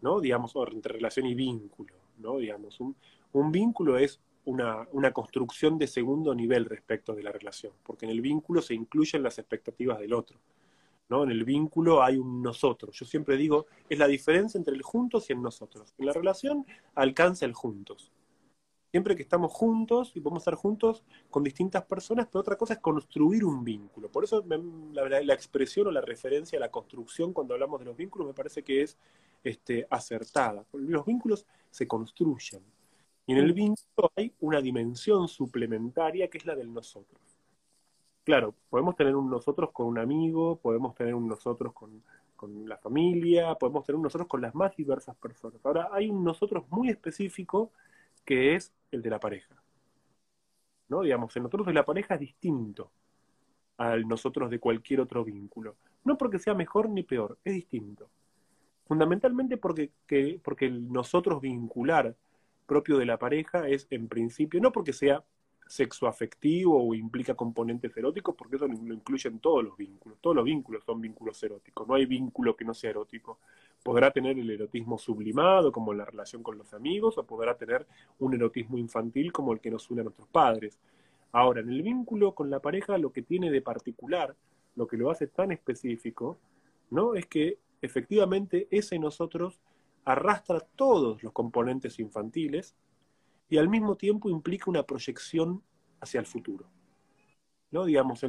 ¿no? 0.02 0.20
Digamos, 0.20 0.52
entre 0.72 0.94
relación 0.94 1.26
y 1.26 1.34
vínculo. 1.34 1.94
Digamos, 2.38 2.78
un, 2.80 3.52
vínculo 3.52 3.96
es 3.96 4.20
una, 4.44 4.86
una, 4.92 5.12
construcción 5.12 5.78
de 5.78 5.86
segundo 5.86 6.34
nivel 6.34 6.66
respecto 6.66 7.14
de 7.14 7.22
la 7.22 7.32
relación, 7.32 7.72
porque 7.82 8.04
en 8.04 8.12
el 8.12 8.20
vínculo 8.20 8.60
se 8.60 8.74
incluyen 8.74 9.22
las 9.22 9.38
expectativas 9.38 9.98
del 9.98 10.12
otro, 10.12 10.38
¿no? 11.08 11.24
En 11.24 11.30
el 11.30 11.44
vínculo 11.44 12.02
hay 12.02 12.16
un 12.16 12.42
nosotros. 12.42 12.96
Yo 12.96 13.06
siempre 13.06 13.36
digo, 13.36 13.66
es 13.88 13.98
la 13.98 14.06
diferencia 14.06 14.58
entre 14.58 14.74
el 14.74 14.82
juntos 14.82 15.30
y 15.30 15.32
el 15.32 15.42
nosotros. 15.42 15.94
En 15.98 16.06
la 16.06 16.12
relación 16.12 16.66
alcanza 16.94 17.44
el 17.44 17.54
juntos, 17.54 18.12
siempre 18.92 19.16
que 19.16 19.22
estamos 19.22 19.50
juntos 19.50 20.12
y 20.14 20.20
podemos 20.20 20.42
estar 20.42 20.54
juntos 20.54 21.02
con 21.30 21.42
distintas 21.42 21.82
personas, 21.86 22.28
pero 22.30 22.40
otra 22.40 22.56
cosa 22.56 22.74
es 22.74 22.80
construir 22.80 23.42
un 23.42 23.64
vínculo. 23.64 24.10
Por 24.10 24.24
eso 24.24 24.44
la, 24.92 25.22
la, 25.22 25.32
expresión 25.32 25.86
o 25.86 25.90
la 25.90 26.02
referencia 26.02 26.58
a 26.58 26.60
la 26.60 26.70
construcción 26.70 27.32
cuando 27.32 27.54
hablamos 27.54 27.80
de 27.80 27.86
los 27.86 27.96
vínculos 27.96 28.28
me 28.28 28.34
parece 28.34 28.62
que 28.62 28.82
es 28.82 28.98
este, 29.42 29.86
acertada. 29.88 30.66
Los 30.74 31.06
vínculos 31.06 31.46
se 31.70 31.88
construyen. 31.88 32.62
Y 33.26 33.32
en 33.32 33.38
el 33.38 33.54
vínculo 33.54 34.12
hay 34.14 34.34
una 34.40 34.60
dimensión 34.60 35.26
suplementaria 35.26 36.28
que 36.28 36.36
es 36.36 36.44
la 36.44 36.54
del 36.54 36.70
nosotros. 36.70 37.18
Claro, 38.24 38.54
podemos 38.68 38.94
tener 38.94 39.16
un 39.16 39.30
nosotros 39.30 39.70
con 39.72 39.86
un 39.86 39.98
amigo, 39.98 40.56
podemos 40.56 40.94
tener 40.94 41.14
un 41.14 41.26
nosotros 41.26 41.72
con, 41.72 42.02
con 42.36 42.68
la 42.68 42.76
familia, 42.76 43.54
podemos 43.54 43.86
tener 43.86 43.96
un 43.96 44.02
nosotros 44.02 44.28
con 44.28 44.42
las 44.42 44.54
más 44.54 44.76
diversas 44.76 45.16
personas. 45.16 45.64
Ahora, 45.64 45.88
hay 45.92 46.10
un 46.10 46.22
nosotros 46.22 46.64
muy 46.68 46.90
específico 46.90 47.70
que 48.24 48.54
es 48.54 48.72
el 48.90 49.02
de 49.02 49.10
la 49.10 49.20
pareja. 49.20 49.62
¿No? 50.88 51.02
Digamos, 51.02 51.34
el 51.36 51.42
nosotros 51.42 51.66
de 51.66 51.72
la 51.72 51.84
pareja 51.84 52.14
es 52.14 52.20
distinto 52.20 52.90
al 53.78 54.06
nosotros 54.06 54.50
de 54.50 54.58
cualquier 54.58 55.00
otro 55.00 55.24
vínculo. 55.24 55.76
No 56.04 56.18
porque 56.18 56.38
sea 56.38 56.54
mejor 56.54 56.88
ni 56.88 57.02
peor, 57.02 57.38
es 57.44 57.54
distinto. 57.54 58.10
Fundamentalmente 58.86 59.56
porque, 59.56 59.90
porque 60.42 60.66
el 60.66 60.92
nosotros 60.92 61.40
vincular 61.40 62.14
propio 62.66 62.98
de 62.98 63.06
la 63.06 63.18
pareja 63.18 63.68
es 63.68 63.86
en 63.90 64.08
principio, 64.08 64.60
no 64.60 64.72
porque 64.72 64.92
sea 64.92 65.24
sexoafectivo 65.66 66.88
o 66.88 66.94
implica 66.94 67.34
componentes 67.34 67.96
eróticos, 67.96 68.34
porque 68.36 68.56
eso 68.56 68.66
lo 68.66 68.94
incluyen 68.94 69.38
todos 69.38 69.64
los 69.64 69.76
vínculos. 69.76 70.18
Todos 70.20 70.36
los 70.36 70.44
vínculos 70.44 70.84
son 70.84 71.00
vínculos 71.00 71.42
eróticos. 71.42 71.88
No 71.88 71.94
hay 71.94 72.04
vínculo 72.04 72.54
que 72.54 72.64
no 72.64 72.74
sea 72.74 72.90
erótico. 72.90 73.38
Podrá 73.82 74.10
tener 74.10 74.38
el 74.38 74.50
erotismo 74.50 74.98
sublimado, 74.98 75.72
como 75.72 75.92
en 75.92 75.98
la 75.98 76.04
relación 76.04 76.42
con 76.42 76.56
los 76.58 76.72
amigos, 76.72 77.18
o 77.18 77.24
podrá 77.24 77.56
tener 77.56 77.86
un 78.18 78.34
erotismo 78.34 78.78
infantil 78.78 79.32
como 79.32 79.52
el 79.52 79.60
que 79.60 79.70
nos 79.70 79.90
une 79.90 80.02
a 80.02 80.04
nuestros 80.04 80.28
padres. 80.28 80.78
Ahora, 81.32 81.60
en 81.60 81.70
el 81.70 81.82
vínculo 81.82 82.34
con 82.34 82.50
la 82.50 82.60
pareja, 82.60 82.98
lo 82.98 83.12
que 83.12 83.22
tiene 83.22 83.50
de 83.50 83.62
particular, 83.62 84.36
lo 84.76 84.86
que 84.86 84.96
lo 84.96 85.10
hace 85.10 85.26
tan 85.26 85.50
específico, 85.50 86.38
¿no? 86.90 87.14
Es 87.14 87.26
que 87.26 87.58
efectivamente 87.80 88.68
ese 88.70 88.98
nosotros 88.98 89.60
arrastra 90.04 90.60
todos 90.60 91.22
los 91.22 91.32
componentes 91.32 91.98
infantiles, 91.98 92.76
y 93.52 93.58
al 93.58 93.68
mismo 93.68 93.96
tiempo 93.96 94.30
implica 94.30 94.70
una 94.70 94.82
proyección 94.82 95.62
hacia 96.00 96.20
el 96.20 96.24
futuro. 96.24 96.64
¿No? 97.70 97.84
Digamos, 97.84 98.24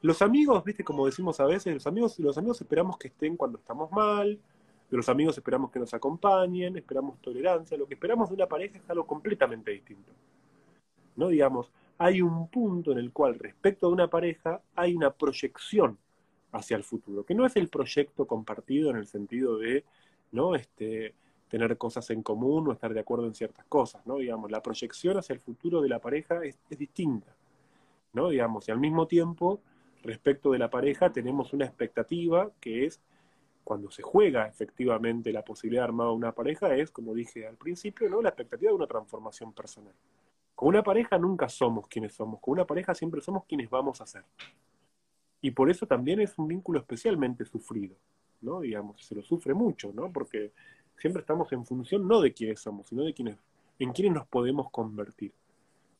los 0.00 0.20
amigos, 0.20 0.64
viste, 0.64 0.82
como 0.82 1.06
decimos 1.06 1.38
a 1.38 1.46
veces, 1.46 1.72
los 1.72 1.86
amigos, 1.86 2.18
los 2.18 2.36
amigos 2.36 2.60
esperamos 2.60 2.98
que 2.98 3.06
estén 3.06 3.36
cuando 3.36 3.58
estamos 3.58 3.92
mal, 3.92 4.40
de 4.90 4.96
los 4.96 5.08
amigos 5.08 5.36
esperamos 5.36 5.70
que 5.70 5.78
nos 5.78 5.92
acompañen, 5.92 6.76
esperamos 6.76 7.20
tolerancia, 7.20 7.76
lo 7.76 7.86
que 7.86 7.94
esperamos 7.94 8.28
de 8.30 8.36
una 8.36 8.46
pareja 8.46 8.78
es 8.78 8.90
algo 8.90 9.06
completamente 9.06 9.70
distinto. 9.70 10.12
¿No? 11.16 11.28
Digamos, 11.28 11.70
hay 11.98 12.22
un 12.22 12.48
punto 12.48 12.92
en 12.92 12.98
el 12.98 13.12
cual 13.12 13.38
respecto 13.38 13.88
de 13.88 13.92
una 13.92 14.08
pareja 14.08 14.62
hay 14.76 14.94
una 14.94 15.10
proyección 15.10 15.98
hacia 16.52 16.76
el 16.76 16.84
futuro, 16.84 17.24
que 17.24 17.34
no 17.34 17.44
es 17.44 17.56
el 17.56 17.68
proyecto 17.68 18.26
compartido 18.26 18.90
en 18.90 18.96
el 18.96 19.06
sentido 19.06 19.58
de, 19.58 19.84
¿no? 20.32 20.54
Este, 20.54 21.14
tener 21.48 21.76
cosas 21.76 22.08
en 22.10 22.22
común 22.22 22.68
o 22.68 22.72
estar 22.72 22.94
de 22.94 23.00
acuerdo 23.00 23.26
en 23.26 23.34
ciertas 23.34 23.64
cosas, 23.66 24.06
¿no? 24.06 24.18
Digamos, 24.18 24.50
la 24.50 24.62
proyección 24.62 25.16
hacia 25.18 25.32
el 25.32 25.40
futuro 25.40 25.80
de 25.80 25.88
la 25.88 25.98
pareja 25.98 26.44
es, 26.44 26.58
distinta, 26.70 27.34
¿no? 28.12 28.28
Digamos, 28.28 28.68
y 28.68 28.70
al 28.70 28.78
mismo 28.78 29.06
tiempo, 29.06 29.60
respecto 30.02 30.52
de 30.52 30.58
la 30.58 30.70
pareja, 30.70 31.12
tenemos 31.12 31.52
una 31.52 31.64
expectativa 31.64 32.50
que 32.60 32.86
es, 32.86 33.00
cuando 33.68 33.90
se 33.90 34.00
juega 34.00 34.46
efectivamente 34.46 35.30
la 35.30 35.44
posibilidad 35.44 35.82
de 35.82 35.88
armar 35.88 36.08
una 36.08 36.32
pareja, 36.32 36.74
es, 36.74 36.90
como 36.90 37.12
dije 37.12 37.46
al 37.46 37.58
principio, 37.58 38.08
¿no? 38.08 38.22
La 38.22 38.30
expectativa 38.30 38.70
de 38.70 38.74
una 38.74 38.86
transformación 38.86 39.52
personal. 39.52 39.92
Con 40.54 40.68
una 40.68 40.82
pareja 40.82 41.18
nunca 41.18 41.50
somos 41.50 41.86
quienes 41.86 42.14
somos, 42.14 42.40
con 42.40 42.52
una 42.52 42.64
pareja 42.64 42.94
siempre 42.94 43.20
somos 43.20 43.44
quienes 43.44 43.68
vamos 43.68 44.00
a 44.00 44.06
ser. 44.06 44.24
Y 45.42 45.50
por 45.50 45.68
eso 45.68 45.86
también 45.86 46.18
es 46.18 46.38
un 46.38 46.48
vínculo 46.48 46.78
especialmente 46.78 47.44
sufrido, 47.44 47.94
¿no? 48.40 48.60
Digamos, 48.60 49.04
se 49.04 49.14
lo 49.14 49.22
sufre 49.22 49.52
mucho, 49.52 49.92
¿no? 49.92 50.10
Porque 50.10 50.52
siempre 50.96 51.20
estamos 51.20 51.52
en 51.52 51.66
función 51.66 52.08
no 52.08 52.22
de 52.22 52.32
quiénes 52.32 52.60
somos, 52.60 52.88
sino 52.88 53.04
de 53.04 53.12
quiénes, 53.12 53.36
en 53.78 53.92
quiénes 53.92 54.14
nos 54.14 54.26
podemos 54.28 54.70
convertir. 54.70 55.34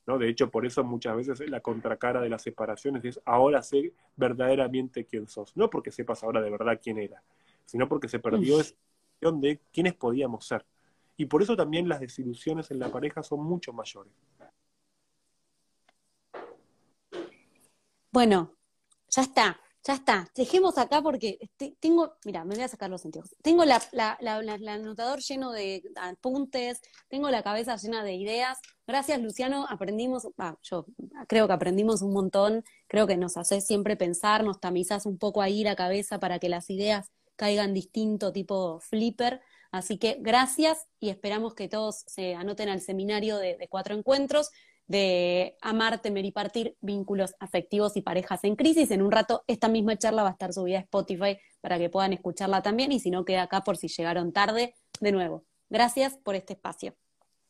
¿no? 0.06 0.16
De 0.16 0.26
hecho, 0.26 0.50
por 0.50 0.64
eso 0.64 0.82
muchas 0.84 1.14
veces 1.16 1.50
la 1.50 1.60
contracara 1.60 2.22
de 2.22 2.30
las 2.30 2.40
separaciones 2.40 3.04
es 3.04 3.20
ahora 3.26 3.60
sé 3.60 3.92
verdaderamente 4.16 5.04
quién 5.04 5.28
sos. 5.28 5.54
No 5.54 5.68
porque 5.68 5.90
sepas 5.90 6.24
ahora 6.24 6.40
de 6.40 6.48
verdad 6.48 6.80
quién 6.82 6.96
era, 6.96 7.22
sino 7.68 7.86
porque 7.86 8.08
se 8.08 8.18
perdió 8.18 8.60
esa 8.60 8.74
función 9.12 9.40
de 9.42 9.60
quiénes 9.72 9.94
podíamos 9.94 10.46
ser. 10.46 10.64
Y 11.18 11.26
por 11.26 11.42
eso 11.42 11.54
también 11.54 11.86
las 11.86 12.00
desilusiones 12.00 12.70
en 12.70 12.78
la 12.78 12.90
pareja 12.90 13.22
son 13.22 13.44
mucho 13.44 13.74
mayores. 13.74 14.12
Bueno, 18.10 18.54
ya 19.10 19.22
está. 19.22 19.60
Ya 19.84 19.94
está, 19.94 20.28
dejemos 20.34 20.76
acá 20.76 21.00
porque 21.00 21.38
tengo, 21.80 22.12
mira, 22.26 22.44
me 22.44 22.54
voy 22.56 22.64
a 22.64 22.68
sacar 22.68 22.90
los 22.90 23.00
sentidos. 23.00 23.34
Tengo 23.42 23.64
la, 23.64 23.80
el 24.20 24.68
anotador 24.68 25.20
lleno 25.20 25.50
de 25.52 25.82
apuntes, 25.96 26.82
tengo 27.08 27.30
la 27.30 27.42
cabeza 27.42 27.76
llena 27.76 28.04
de 28.04 28.12
ideas. 28.14 28.58
Gracias, 28.86 29.18
Luciano, 29.22 29.66
aprendimos, 29.66 30.28
yo 30.62 30.84
creo 31.26 31.46
que 31.46 31.52
aprendimos 31.54 32.02
un 32.02 32.12
montón, 32.12 32.64
creo 32.86 33.06
que 33.06 33.16
nos 33.16 33.38
haces 33.38 33.66
siempre 33.66 33.96
pensar, 33.96 34.44
nos 34.44 34.60
tamizás 34.60 35.06
un 35.06 35.16
poco 35.16 35.40
ahí 35.40 35.64
la 35.64 35.76
cabeza 35.76 36.18
para 36.18 36.38
que 36.38 36.50
las 36.50 36.68
ideas 36.68 37.10
caigan 37.38 37.72
distinto, 37.72 38.32
tipo 38.32 38.80
flipper. 38.80 39.40
Así 39.70 39.98
que 39.98 40.18
gracias 40.20 40.88
y 41.00 41.08
esperamos 41.08 41.54
que 41.54 41.68
todos 41.68 42.04
se 42.06 42.34
anoten 42.34 42.68
al 42.68 42.82
seminario 42.82 43.38
de 43.38 43.66
cuatro 43.70 43.94
encuentros 43.94 44.50
de 44.88 45.56
amar, 45.60 46.00
temer 46.00 46.24
y 46.24 46.32
partir, 46.32 46.76
vínculos 46.80 47.34
afectivos 47.38 47.96
y 47.96 48.00
parejas 48.00 48.42
en 48.44 48.56
crisis. 48.56 48.90
En 48.90 49.02
un 49.02 49.12
rato 49.12 49.44
esta 49.46 49.68
misma 49.68 49.96
charla 49.96 50.22
va 50.22 50.30
a 50.30 50.32
estar 50.32 50.52
subida 50.52 50.78
a 50.78 50.80
Spotify 50.80 51.38
para 51.60 51.78
que 51.78 51.90
puedan 51.90 52.14
escucharla 52.14 52.62
también 52.62 52.90
y 52.90 52.98
si 52.98 53.10
no 53.10 53.24
queda 53.24 53.42
acá 53.42 53.60
por 53.60 53.76
si 53.76 53.88
llegaron 53.88 54.32
tarde, 54.32 54.74
de 55.00 55.12
nuevo. 55.12 55.44
Gracias 55.68 56.16
por 56.16 56.34
este 56.34 56.54
espacio. 56.54 56.94